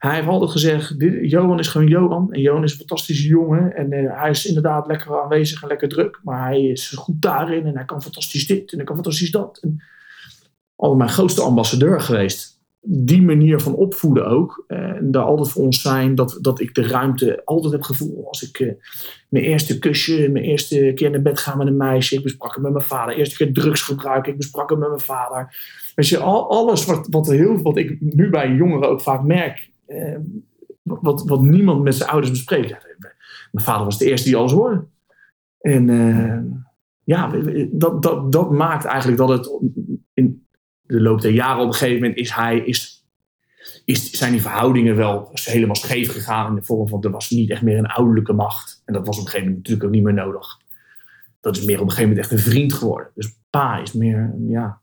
[0.00, 2.32] hij heeft altijd gezegd, Johan is gewoon Johan.
[2.32, 3.76] En Johan is een fantastische jongen.
[3.76, 6.20] En uh, hij is inderdaad lekker aanwezig en lekker druk.
[6.24, 7.66] Maar hij is goed daarin.
[7.66, 9.58] En hij kan fantastisch dit en hij kan fantastisch dat.
[9.62, 9.82] En
[10.76, 12.58] altijd mijn grootste ambassadeur geweest.
[12.82, 14.64] Die manier van opvoeden ook.
[14.66, 16.14] En daar altijd voor ons zijn.
[16.14, 18.26] Dat, dat ik de ruimte altijd heb gevoeld.
[18.26, 18.72] Als ik uh,
[19.28, 22.16] mijn eerste kusje, mijn eerste keer naar bed ga met een meisje.
[22.16, 23.16] Ik besprak het met mijn vader.
[23.16, 24.32] Eerste keer drugs gebruiken.
[24.32, 25.56] Ik besprak het met mijn vader.
[25.94, 29.69] Weet je, al, alles wat, wat, heel, wat ik nu bij jongeren ook vaak merk
[29.90, 30.18] eh,
[30.82, 32.68] wat, wat niemand met zijn ouders bespreekt.
[33.50, 34.84] Mijn vader was de eerste die alles hoorde.
[35.60, 36.38] En eh,
[37.04, 37.32] ja,
[37.70, 39.50] dat, dat, dat maakt eigenlijk dat het
[40.14, 40.46] in
[40.80, 43.06] de loop der jaren op een gegeven moment is hij, is,
[43.84, 47.50] is, zijn die verhoudingen wel helemaal scheef gegaan in de vorm van er was niet
[47.50, 48.82] echt meer een ouderlijke macht.
[48.84, 50.58] En dat was op een gegeven moment natuurlijk ook niet meer nodig.
[51.40, 53.10] Dat is meer op een gegeven moment echt een vriend geworden.
[53.14, 54.80] Dus pa is meer ja,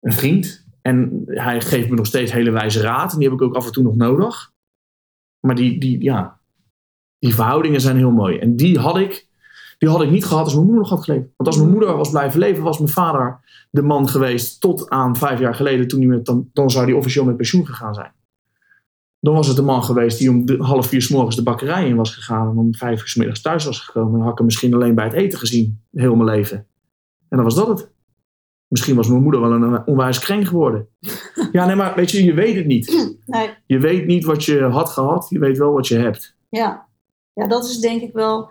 [0.00, 0.66] een vriend.
[0.88, 3.12] En hij geeft me nog steeds hele wijze raad.
[3.12, 4.52] En die heb ik ook af en toe nog nodig.
[5.40, 6.40] Maar die, die, ja,
[7.18, 8.38] die verhoudingen zijn heel mooi.
[8.38, 9.28] En die had ik,
[9.78, 11.26] die had ik niet gehad als mijn moeder nog had geleefd.
[11.36, 15.16] Want als mijn moeder was blijven leven, was mijn vader de man geweest tot aan
[15.16, 15.88] vijf jaar geleden.
[15.88, 18.12] Toen hij met, dan, dan zou hij officieel met pensioen gegaan zijn.
[19.20, 21.96] Dan was het de man geweest die om half vier s morgens de bakkerij in
[21.96, 22.50] was gegaan.
[22.50, 24.14] En om vijf uur s middags thuis was gekomen.
[24.14, 25.80] En had ik hem misschien alleen bij het eten gezien.
[25.92, 26.56] Heel mijn leven.
[27.28, 27.96] En dan was dat het.
[28.68, 30.88] Misschien was mijn moeder wel een onwijs kreng geworden.
[31.52, 32.86] ja, nee, maar weet je, je weet het niet.
[33.28, 33.50] Nee.
[33.66, 36.36] Je weet niet wat je had gehad, je weet wel wat je hebt.
[36.48, 36.88] Ja,
[37.32, 38.50] ja dat is denk ik wel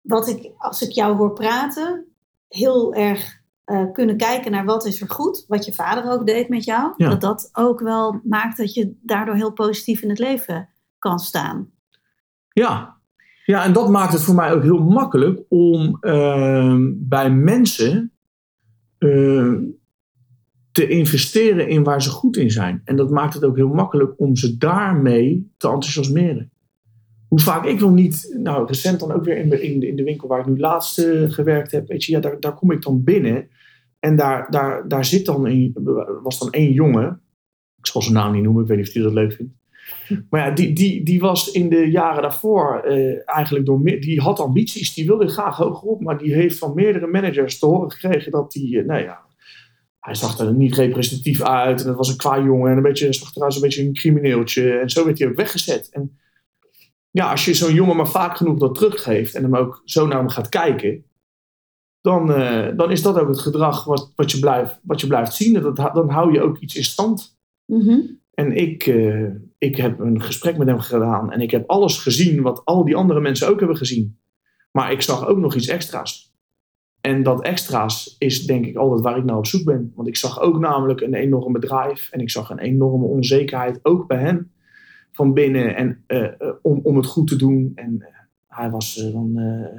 [0.00, 2.06] wat ik, als ik jou hoor praten,
[2.48, 5.44] heel erg uh, kunnen kijken naar wat is er goed.
[5.48, 6.92] Wat je vader ook deed met jou.
[6.96, 7.08] Ja.
[7.08, 11.70] Dat dat ook wel maakt dat je daardoor heel positief in het leven kan staan.
[12.52, 12.96] Ja,
[13.44, 18.12] ja en dat maakt het voor mij ook heel makkelijk om uh, bij mensen
[19.00, 19.52] uh,
[20.72, 22.80] te investeren in waar ze goed in zijn.
[22.84, 26.50] En dat maakt het ook heel makkelijk om ze daarmee te enthousiasmeren.
[27.28, 29.96] Hoe vaak ik wil niet, nou recent dan ook weer in de, in de, in
[29.96, 32.70] de winkel waar ik nu laatst uh, gewerkt heb, weet je, ja, daar, daar kom
[32.70, 33.48] ik dan binnen.
[33.98, 35.76] En daar, daar, daar zit dan een,
[36.22, 37.20] was dan één jongen,
[37.78, 39.52] ik zal zijn naam niet noemen, ik weet niet of hij dat leuk vindt.
[40.30, 44.40] Maar ja, die, die, die was in de jaren daarvoor uh, eigenlijk door die had
[44.40, 48.54] ambities, die wilde graag hogerop, maar die heeft van meerdere managers te horen gekregen dat
[48.54, 49.20] hij, uh, nou ja,
[50.00, 53.12] hij zag er niet representatief uit en het was een kwaai jongen en een beetje,
[53.12, 55.88] zag eruit een beetje een crimineeltje en zo werd hij ook weggezet.
[55.92, 56.18] En
[57.10, 60.18] ja, als je zo'n jongen maar vaak genoeg dat teruggeeft en hem ook zo naar
[60.18, 61.04] hem gaat kijken,
[62.00, 65.34] dan, uh, dan is dat ook het gedrag wat, wat, je, blijft, wat je blijft
[65.34, 65.52] zien.
[65.52, 67.38] Dat, dan hou je ook iets in stand.
[67.66, 68.20] Mm -hmm.
[68.34, 68.86] En ik,
[69.60, 72.96] ik heb een gesprek met hem gedaan en ik heb alles gezien wat al die
[72.96, 74.18] andere mensen ook hebben gezien.
[74.72, 76.34] Maar ik zag ook nog iets extra's.
[77.00, 79.92] En dat extra's is denk ik altijd waar ik naar op zoek ben.
[79.94, 84.06] Want ik zag ook namelijk een enorme drive en ik zag een enorme onzekerheid ook
[84.06, 84.50] bij hem
[85.12, 87.72] van binnen en uh, uh, om, om het goed te doen.
[87.74, 88.08] En
[88.48, 89.32] hij was dan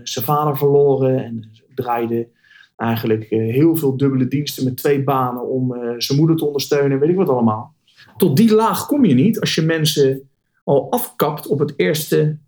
[0.04, 2.28] zijn vader verloren en draaide
[2.76, 7.16] eigenlijk heel veel dubbele diensten met twee banen om zijn moeder te ondersteunen, weet ik
[7.16, 7.76] wat allemaal.
[8.22, 10.30] Tot die laag kom je niet als je mensen
[10.64, 12.40] al afkapt op het eerste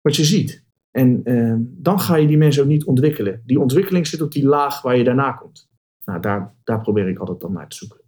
[0.00, 0.64] wat je ziet.
[0.90, 3.42] En uh, dan ga je die mensen ook niet ontwikkelen.
[3.46, 5.68] Die ontwikkeling zit op die laag waar je daarna komt.
[6.04, 8.00] Nou, daar, daar probeer ik altijd dan naar te zoeken.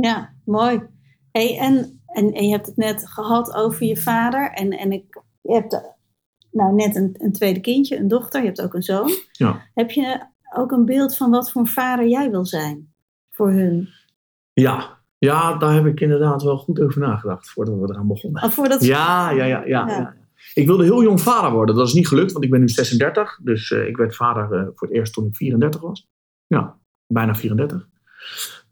[0.00, 0.82] Ja, mooi.
[1.30, 4.50] Hey, en, en, en je hebt het net gehad over je vader.
[4.50, 5.96] En, en ik, je hebt
[6.50, 8.40] nou net een, een tweede kindje, een dochter.
[8.40, 9.10] Je hebt ook een zoon.
[9.32, 9.68] Ja.
[9.74, 10.26] Heb je
[10.56, 12.94] ook een beeld van wat voor vader jij wil zijn
[13.30, 13.88] voor hun?
[14.52, 18.42] Ja, ja, daar heb ik inderdaad wel goed over nagedacht voordat we eraan begonnen.
[18.42, 18.84] Oh, voordat...
[18.84, 20.14] ja, ja, ja, ja, ja.
[20.54, 21.74] Ik wilde heel jong vader worden.
[21.74, 23.40] Dat is niet gelukt, want ik ben nu 36.
[23.42, 26.08] Dus uh, ik werd vader uh, voor het eerst toen ik 34 was.
[26.46, 27.88] Ja, bijna 34.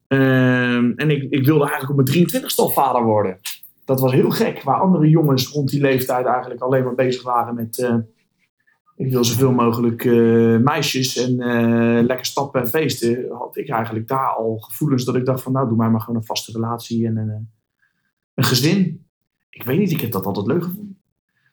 [0.07, 3.39] Ehm, en ik, ik wilde eigenlijk op mijn 23 al vader worden.
[3.85, 7.55] Dat was heel gek, waar andere jongens rond die leeftijd eigenlijk alleen maar bezig waren
[7.55, 7.91] met...
[8.97, 13.27] ik wil zoveel mogelijk eh, meisjes en eh, lekker stappen en feesten.
[13.31, 15.53] Had ik eigenlijk daar al gevoelens dat ik dacht van...
[15.53, 17.37] Nou, doe mij maar gewoon een vaste relatie en een, eh,
[18.35, 19.07] een gezin.
[19.51, 21.01] Ik weet niet, ik heb dat altijd leuk gevonden.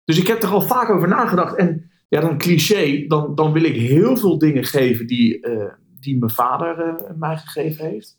[0.06, 1.56] Dus ik heb er al vaak over nagedacht.
[1.56, 5.48] En ja, dan cliché, dan, dan wil ik heel veel dingen geven die,
[6.00, 8.18] die mijn vader mij gegeven heeft.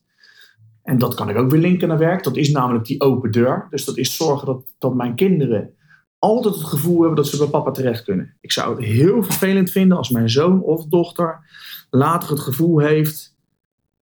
[0.82, 2.22] En dat kan ik ook weer linken naar werk.
[2.24, 3.66] Dat is namelijk die open deur.
[3.70, 5.74] Dus dat is zorgen dat, dat mijn kinderen
[6.24, 8.36] altijd het gevoel hebben dat ze bij papa terecht kunnen.
[8.40, 11.38] Ik zou het heel vervelend vinden als mijn zoon of dochter
[11.90, 13.36] later het gevoel heeft: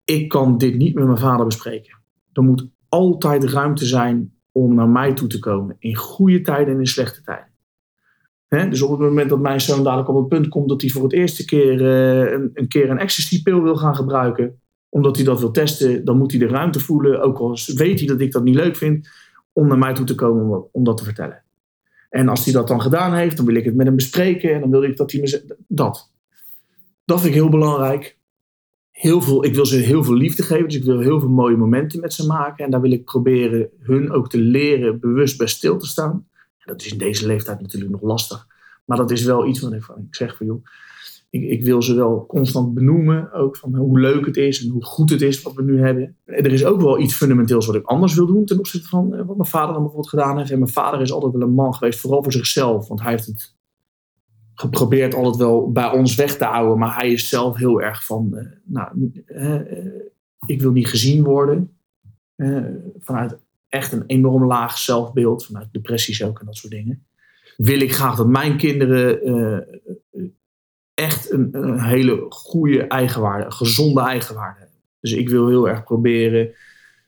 [0.04, 1.98] ik kan dit niet met mijn vader bespreken.
[2.32, 5.76] Er moet altijd ruimte zijn om naar mij toe te komen.
[5.78, 7.48] In goede tijden en in slechte tijden.
[8.70, 11.02] Dus op het moment dat mijn zoon dadelijk op het punt komt dat hij voor
[11.02, 15.40] het eerste keer eh, een, een keer een ecstasy-pil wil gaan gebruiken, omdat hij dat
[15.40, 18.42] wil testen, dan moet hij de ruimte voelen, ook al weet hij dat ik dat
[18.42, 19.08] niet leuk vind,
[19.52, 21.42] om naar mij toe te komen om, om dat te vertellen.
[22.10, 24.60] En als hij dat dan gedaan heeft, dan wil ik het met hem bespreken en
[24.60, 26.12] dan wil ik dat hij me zegt, dat.
[27.04, 28.18] Dat vind ik heel belangrijk.
[28.90, 31.56] Heel veel, ik wil ze heel veel liefde geven, dus ik wil heel veel mooie
[31.56, 32.64] momenten met ze maken.
[32.64, 36.28] En daar wil ik proberen hun ook te leren bewust bij stil te staan.
[36.64, 38.46] Dat is in deze leeftijd natuurlijk nog lastig.
[38.84, 40.64] Maar dat is wel iets wat ik, van, ik zeg van joh,
[41.30, 43.32] ik, ik wil ze wel constant benoemen.
[43.32, 46.16] Ook van hoe leuk het is en hoe goed het is wat we nu hebben.
[46.24, 49.14] En er is ook wel iets fundamenteels wat ik anders wil doen ten opzichte van
[49.14, 50.50] eh, wat mijn vader dan bijvoorbeeld gedaan heeft.
[50.50, 52.88] En mijn vader is altijd wel een man geweest, vooral voor zichzelf.
[52.88, 53.58] Want hij heeft het
[54.54, 56.78] geprobeerd altijd wel bij ons weg te houden.
[56.78, 59.86] Maar hij is zelf heel erg van, eh, nou, eh, eh,
[60.46, 61.70] ik wil niet gezien worden.
[62.40, 62.64] Eh,
[62.98, 67.06] vanuit echt een enorm laag zelfbeeld, vanuit depressies ook en dat soort dingen.
[67.56, 69.58] Wil ik graag dat mijn kinderen eh,
[71.00, 74.68] echt een, een hele goede eigenwaarde, een gezonde eigenwaarde.
[75.00, 76.54] Dus ik wil heel erg proberen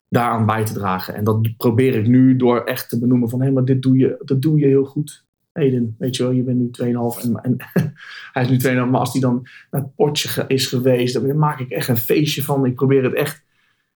[0.09, 1.15] daaraan bij te dragen.
[1.15, 4.23] En dat probeer ik nu door echt te benoemen van hé, maar dit doe je,
[4.25, 5.25] dat doe je heel goed.
[5.53, 7.57] Eden, weet je wel, je bent nu 2,5 en, en
[8.33, 11.61] hij is nu 2,5, maar als hij dan naar het potje is geweest, dan maak
[11.61, 12.67] ik echt een feestje van.
[12.67, 13.45] Ik probeer het echt,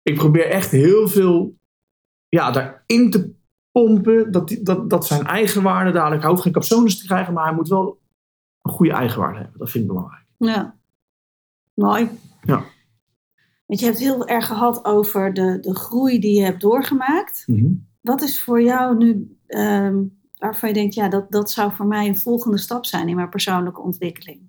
[0.03, 1.57] ik probeer echt heel veel
[2.29, 3.35] ja, daarin te
[3.71, 7.55] pompen, dat, dat, dat zijn eigenwaarde dadelijk, hij hoeft geen capsones te krijgen, maar hij
[7.55, 7.99] moet wel
[8.67, 9.59] een goede eigenwaarde hebben.
[9.59, 10.25] Dat vind ik belangrijk.
[10.39, 10.75] Ja,
[11.75, 12.09] mooi.
[12.43, 12.65] Ja.
[13.67, 17.45] Want je hebt heel erg gehad over de, de groei die je hebt doorgemaakt.
[17.47, 17.73] Mhm.
[18.01, 20.03] Wat is voor jou nu ehm,
[20.39, 23.29] waarvan je denkt, ja, dat, dat zou voor mij een volgende stap zijn in mijn
[23.29, 24.41] persoonlijke ontwikkeling?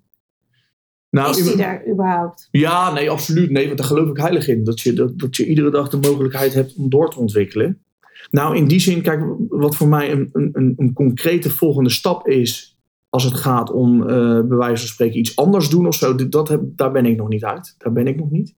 [1.09, 2.47] Nou, is die daar überhaupt?
[2.51, 3.49] Ja, nee, absoluut.
[3.49, 4.63] Nee, want daar geloof ik heilig in.
[4.63, 7.81] Dat je, dat, dat je iedere dag de mogelijkheid hebt om door te ontwikkelen.
[8.29, 12.76] Nou, in die zin, kijk, wat voor mij een, een, een concrete volgende stap is.
[13.17, 16.15] Als het gaat om, eh bij wijze van spreken, iets anders doen of zo.
[16.29, 17.75] Dat daar ben ik nog niet uit.
[17.77, 18.55] Daar ben ik nog niet.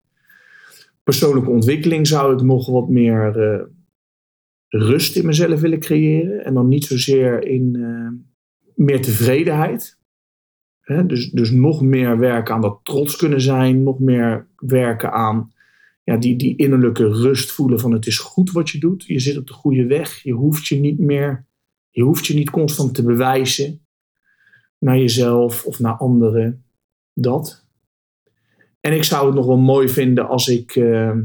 [1.03, 3.65] Persoonlijke ontwikkeling zou ik nog wat meer eh,
[4.67, 6.45] rust in mezelf willen creëren.
[6.45, 8.43] En dan niet zozeer in eh,
[8.75, 9.97] meer tevredenheid.
[10.81, 13.83] Hè, dus, dus nog meer werken aan dat trots kunnen zijn.
[13.83, 15.51] Nog meer werken aan
[16.03, 19.05] ja, die, die innerlijke rust voelen van het is goed wat je doet.
[19.05, 20.23] Je zit op de goede weg.
[20.23, 21.45] Je hoeft je niet meer,
[21.89, 23.87] je hoeft je niet constant te bewijzen
[24.79, 26.63] naar jezelf of naar anderen.
[27.13, 27.65] Dat.
[28.79, 31.17] En ik zou het nog wel mooi vinden als ik, eh,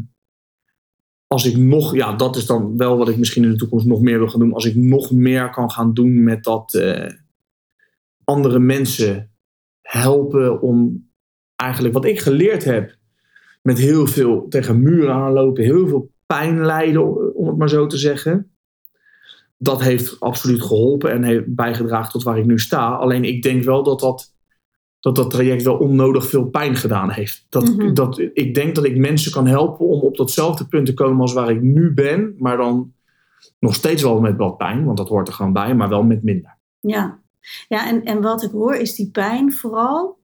[1.26, 4.00] als ik nog, ja, dat is dan wel wat ik misschien in de toekomst nog
[4.00, 4.52] meer wil gaan doen.
[4.52, 7.10] Als ik nog meer kan gaan doen met dat eh,
[8.24, 9.30] andere mensen
[9.80, 11.08] helpen om
[11.56, 12.96] eigenlijk wat ik geleerd heb
[13.62, 17.96] met heel veel tegen muren aanlopen, heel veel pijn lijden, om het maar zo te
[17.96, 18.53] zeggen.
[19.56, 22.88] Dat heeft absoluut geholpen en heeft bijgedragen tot waar ik nu sta.
[22.94, 24.32] Alleen ik denk wel dat dat,
[25.00, 27.46] dat, dat traject wel onnodig veel pijn gedaan heeft.
[27.48, 27.94] Dat, Mhm.
[27.94, 31.32] dat, ik denk dat ik mensen kan helpen om op datzelfde punt te komen als
[31.32, 32.92] waar ik nu ben, maar dan
[33.58, 36.22] nog steeds wel met wat pijn, want dat hoort er gewoon bij, maar wel met
[36.22, 36.56] minder.
[36.80, 37.18] Ja,
[37.68, 40.18] ja en, en wat ik hoor is die pijn vooral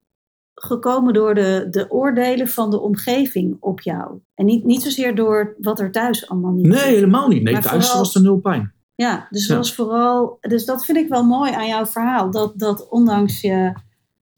[0.55, 4.19] gekomen door de, de oordelen van de omgeving op jou.
[4.35, 7.43] En niet, niet zozeer door wat er thuis allemaal niet Nee, helemaal niet.
[7.43, 8.73] Nee, thuis vooral- was er nul pijn.
[8.95, 10.37] Ja, dus was vooral.
[10.41, 12.31] Dus dat vind ik wel mooi aan jouw verhaal.
[12.31, 13.73] Dat, dat ondanks je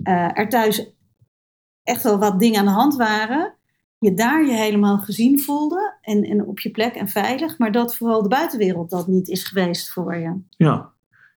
[0.03, 0.91] eh, er thuis
[1.83, 3.53] echt wel wat dingen aan de hand waren,
[3.97, 7.95] je daar je helemaal gezien voelde en, en op je plek en veilig, maar dat
[7.95, 10.41] vooral de buitenwereld dat niet is geweest voor je.
[10.49, 10.91] Ja,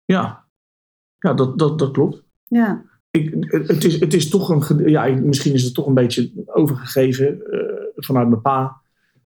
[0.06, 0.44] ja.
[1.20, 2.24] ja dat, dat, dat klopt.
[2.48, 4.90] Ja, Ik, het, is, het is toch een.
[4.90, 8.82] Ja, misschien is het toch een beetje overgegeven eh, vanuit mijn pa.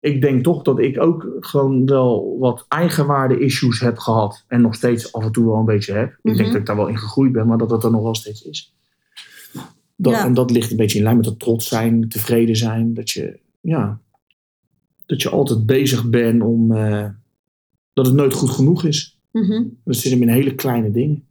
[0.06, 4.44] Ik denk toch dat ik ook gewoon wel wat eigenwaarde-issues heb gehad.
[4.48, 6.10] En nog steeds af en toe wel een beetje heb.
[6.12, 6.36] Ik Mhm.
[6.36, 8.42] denk dat ik daar wel in gegroeid ben, maar dat dat er nog wel steeds
[8.42, 8.74] is.
[9.96, 10.26] Dat, Ja.
[10.26, 12.94] En dat ligt een beetje in lijn met dat trots zijn, tevreden zijn.
[12.94, 14.00] Dat je, ja.
[15.06, 16.72] dat je altijd bezig bent om.
[16.72, 17.10] eh,
[17.94, 19.20] dat het nooit goed genoeg is.
[19.32, 19.64] Mhm.
[19.84, 21.24] Dat zit hem in hele kleine dingen.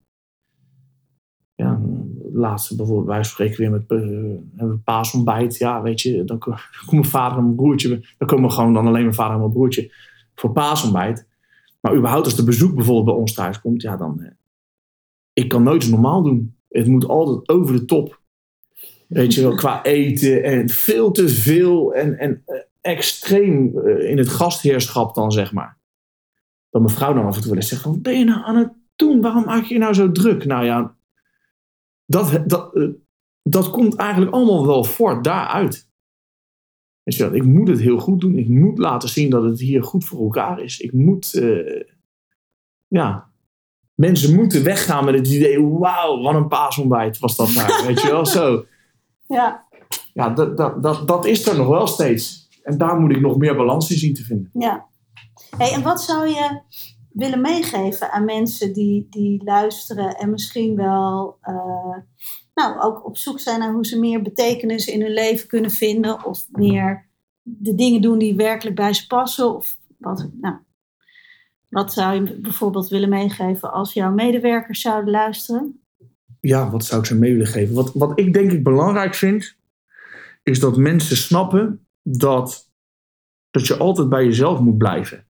[2.37, 3.99] Laatste bijvoorbeeld, wij spreken weer met eh,
[4.68, 5.57] we paasontbijt.
[5.57, 6.51] Ja, weet je, dan ko-
[6.87, 8.07] komt mijn vader en mijn broertje.
[8.18, 9.93] Dan komen gewoon dan alleen mijn vader en mijn broertje
[10.35, 11.26] voor paasontbijt.
[11.80, 14.20] Maar überhaupt als de bezoek bijvoorbeeld bij ons thuis komt, ja dan.
[14.22, 14.30] eh,
[15.32, 16.57] ik kan nooit normaal doen.
[16.68, 18.20] Het moet altijd over de top.
[19.09, 24.28] Weet je wel, qua eten en veel te veel en, en eh, extreem in het
[24.28, 25.78] gastheerschap dan, zeg maar.
[26.70, 28.57] Dat mijn vrouw dan af en toe wel eens zegt wat ben je nou aan
[28.57, 29.20] het doen?
[29.20, 30.45] Waarom maak je je nou zo druk?
[30.45, 30.95] Nou ja,
[32.07, 32.91] dat, dat,
[33.43, 35.89] dat komt eigenlijk allemaal wel voort daaruit.
[37.03, 38.39] Weet je wel, ik moet het heel goed doen.
[38.39, 40.81] Ik moet laten zien dat het hier goed voor elkaar is.
[40.81, 41.83] Ik moet, eh,
[42.87, 43.31] ja,
[43.95, 47.87] mensen moeten weggaan met het idee, wauw, wat een paasontbijt was dat nou.
[47.87, 48.65] Weet je wel, zo.
[49.29, 49.67] Ja,
[50.13, 52.49] Ja, dat, dat, dat, dat is er nog wel steeds.
[52.63, 54.51] En daar moet ik nog meer balans in zien te vinden.
[54.53, 54.87] ja.
[55.57, 56.61] Hey, en wat zou je
[57.15, 61.97] willen meegeven aan mensen die, die luisteren en misschien wel eh,
[62.55, 66.25] nou, ook op zoek zijn naar hoe ze meer betekenis in hun leven kunnen vinden
[66.25, 67.09] of meer
[67.43, 69.57] de dingen doen die werkelijk bij ze passen?
[69.57, 70.57] Of wat, nou,
[71.69, 75.85] wat zou je bijvoorbeeld willen meegeven als jouw medewerkers zouden luisteren?
[76.49, 77.75] ja, wat zou ik ze mee willen geven?
[77.75, 79.57] Wat, wat ik denk ik belangrijk vind,
[80.43, 82.71] is dat mensen snappen dat,
[83.51, 85.24] dat je altijd bij jezelf moet blijven.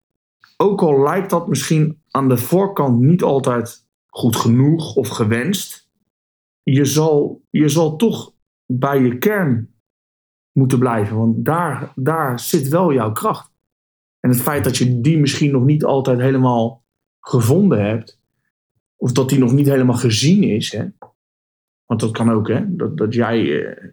[0.62, 5.90] Ook al lijkt dat misschien aan de voorkant niet altijd goed genoeg of gewenst,
[6.62, 8.34] je zal, je zal toch
[8.66, 9.74] bij je kern
[10.52, 13.50] moeten blijven, want daar, daar zit wel jouw kracht.
[14.20, 16.84] En het feit dat je die misschien nog niet altijd helemaal
[17.20, 18.20] gevonden hebt,
[18.96, 20.86] of dat die nog niet helemaal gezien is, hè,
[21.86, 22.76] want dat kan ook, hè?
[22.76, 23.88] Dat, dat, jij, eh,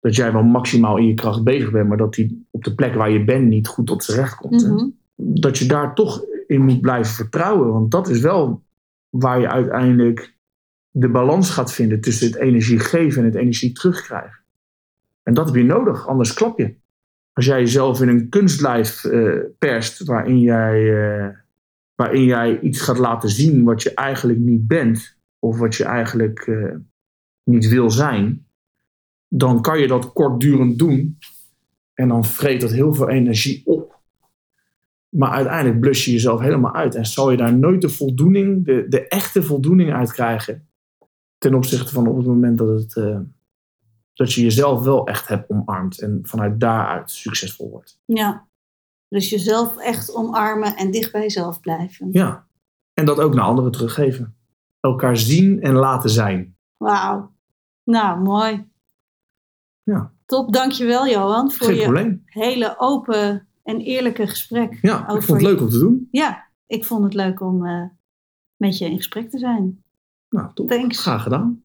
[0.00, 2.94] dat jij wel maximaal in je kracht bezig bent, maar dat die op de plek
[2.94, 4.66] waar je bent niet goed tot z'n recht komt.
[4.66, 4.88] Mhm.
[5.16, 7.72] Dat je daar toch in moet blijven vertrouwen.
[7.72, 8.62] Want dat is wel
[9.08, 10.34] waar je uiteindelijk
[10.90, 14.40] de balans gaat vinden tussen het energie geven en het energie terugkrijgen.
[15.22, 16.74] En dat heb je nodig, anders klap je.
[17.32, 21.28] Als jij jezelf in een kunstlijf eh, perst waarin jij, eh,
[21.94, 26.38] waarin jij iets gaat laten zien wat je eigenlijk niet bent, of wat je eigenlijk
[26.38, 26.74] eh,
[27.44, 28.46] niet wil zijn,
[29.28, 31.18] dan kan je dat kortdurend doen.
[31.94, 33.81] En dan vreet dat heel veel energie op.
[35.16, 36.94] Maar uiteindelijk blus je jezelf helemaal uit.
[36.94, 40.68] En zal je daar nooit de voldoening, de, de echte voldoening uit krijgen.
[41.38, 43.18] Ten opzichte van op het moment dat, het, eh,
[44.14, 46.00] dat je jezelf wel echt hebt omarmd.
[46.00, 48.00] En vanuit daaruit succesvol wordt.
[48.04, 48.48] Ja,
[49.08, 52.08] dus jezelf echt omarmen en dicht bij jezelf blijven.
[52.12, 52.46] Ja.
[52.94, 54.36] En dat ook naar anderen teruggeven.
[54.80, 56.56] Elkaar zien en laten zijn.
[56.76, 57.32] Wauw.
[57.84, 58.70] Nou, mooi.
[59.82, 60.12] Ja.
[60.26, 62.22] Top, dankjewel Johan voor Geen je probleem.
[62.24, 64.78] hele open en eerlijke gesprek.
[64.82, 66.08] Ja, ik over vond het leuk om te doen.
[66.10, 67.84] Ja, ik vond het leuk om eh,
[68.56, 69.82] met je in gesprek te zijn.
[70.28, 70.70] Nou, top.
[70.70, 71.00] Thanks.
[71.00, 71.62] Graag gedaan.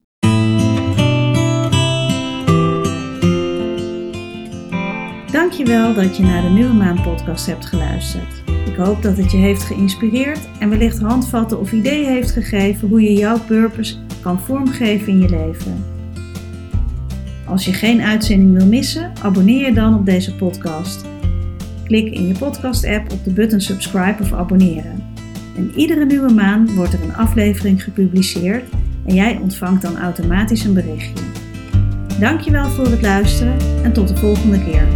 [5.31, 8.43] Dankjewel dat je naar de Nieuwe Maan podcast hebt geluisterd.
[8.65, 13.01] Ik hoop dat het je heeft geïnspireerd en wellicht handvatten of ideeën heeft gegeven hoe
[13.01, 15.85] je jouw purpose kan vormgeven in je leven.
[17.47, 21.05] Als je geen uitzending wil missen, abonneer je dan op deze podcast.
[21.87, 25.03] Klik in je podcast-app op de button subscribe of abonneren.
[25.57, 28.63] En iedere nieuwe maand wordt er een aflevering gepubliceerd
[29.05, 31.23] en jij ontvangt dan automatisch een berichtje.
[32.19, 34.87] Dankjewel voor het luisteren en tot de volgende keer.